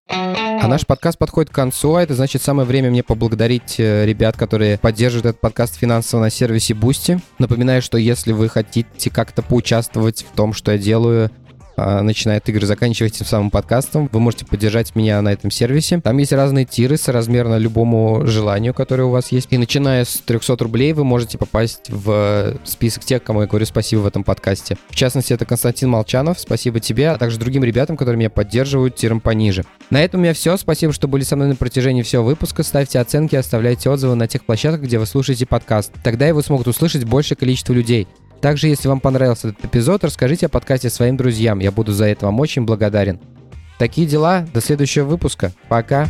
А 0.08 0.68
наш 0.68 0.86
подкаст 0.86 1.18
подходит 1.18 1.50
к 1.50 1.56
концу, 1.56 1.96
а 1.96 2.04
это 2.04 2.14
значит 2.14 2.44
самое 2.44 2.68
время 2.68 2.92
мне 2.92 3.02
поблагодарить 3.02 3.80
э, 3.80 4.06
ребят, 4.06 4.38
которые 4.38 4.78
поддерживают 4.78 5.26
этот 5.26 5.42
подкаст 5.42 5.76
финансово 5.76 6.22
на 6.22 6.30
сервисе 6.30 6.76
Boosty. 6.76 7.20
Напоминаю, 7.40 7.82
что 7.82 7.98
если 7.98 8.32
вы 8.32 8.48
хотите 8.48 9.10
как-то 9.10 9.42
поучаствовать 9.42 10.24
в 10.24 10.36
том, 10.36 10.54
что 10.54 10.74
я 10.74 10.78
делаю, 10.78 11.32
а, 11.78 12.02
начиная 12.02 12.38
от 12.38 12.50
игры, 12.50 12.66
заканчивая 12.66 13.10
тем 13.10 13.26
самым 13.26 13.52
подкастом. 13.52 14.10
Вы 14.12 14.20
можете 14.20 14.46
поддержать 14.46 14.96
меня 14.96 15.22
на 15.22 15.34
этом 15.34 15.52
сервисе. 15.52 16.00
Там 16.02 16.18
есть 16.18 16.32
разные 16.32 16.66
тиры 16.66 16.98
соразмерно 16.98 17.58
любому 17.58 18.26
желанию, 18.26 18.74
которое 18.74 19.04
у 19.04 19.10
вас 19.10 19.32
есть. 19.32 19.48
И 19.52 19.58
начиная 19.58 20.06
с 20.06 20.22
300 20.26 20.58
рублей 20.58 20.94
вы 20.94 21.04
можете 21.04 21.38
попасть 21.38 21.90
в 21.90 22.56
список 22.64 23.04
тех, 23.04 23.24
кому 23.24 23.42
я 23.42 23.48
говорю 23.48 23.66
спасибо 23.66 24.02
в 24.02 24.08
этом 24.08 24.24
подкасте. 24.24 24.78
В 24.90 24.96
частности, 24.96 25.34
это 25.34 25.46
Константин 25.46 25.90
Молчанов. 25.90 26.40
Спасибо 26.40 26.80
тебе, 26.80 27.10
а 27.10 27.18
также 27.18 27.38
другим 27.38 27.64
ребятам, 27.64 27.98
которые 27.98 28.18
меня 28.18 28.30
поддерживают 28.30 28.96
тиром 28.96 29.20
пониже. 29.20 29.66
На 29.90 30.04
этом 30.04 30.22
у 30.22 30.24
меня 30.24 30.34
все. 30.34 30.58
Спасибо, 30.58 30.94
что 30.94 31.08
были 31.08 31.24
со 31.24 31.36
мной 31.36 31.50
на 31.50 31.56
протяжении 31.56 32.02
всего 32.02 32.24
выпуска. 32.24 32.64
Ставьте 32.64 33.00
оценки, 33.00 33.36
оставляйте 33.36 33.90
отзывы 33.90 34.16
на 34.16 34.28
тех 34.28 34.46
площадках, 34.46 34.82
где 34.82 35.00
вы 35.00 35.06
слушаете 35.06 35.46
подкаст. 35.46 35.92
Тогда 36.04 36.28
его 36.28 36.42
смогут 36.42 36.68
услышать 36.68 37.06
большее 37.06 37.38
количество 37.38 37.74
людей. 37.74 38.08
Также, 38.42 38.68
если 38.68 38.88
вам 38.88 39.00
понравился 39.00 39.50
этот 39.50 39.66
эпизод, 39.66 40.04
расскажите 40.04 40.48
о 40.48 40.50
подкасте 40.50 40.90
своим 40.90 41.16
друзьям. 41.16 41.60
Я 41.60 41.72
буду 41.72 41.92
за 41.92 42.06
это 42.06 42.26
вам 42.26 42.40
очень 42.40 42.64
благодарен. 42.64 43.20
Такие 43.78 44.08
дела. 44.08 44.46
До 44.54 44.62
следующего 44.62 45.06
выпуска. 45.06 45.52
Пока. 45.70 46.08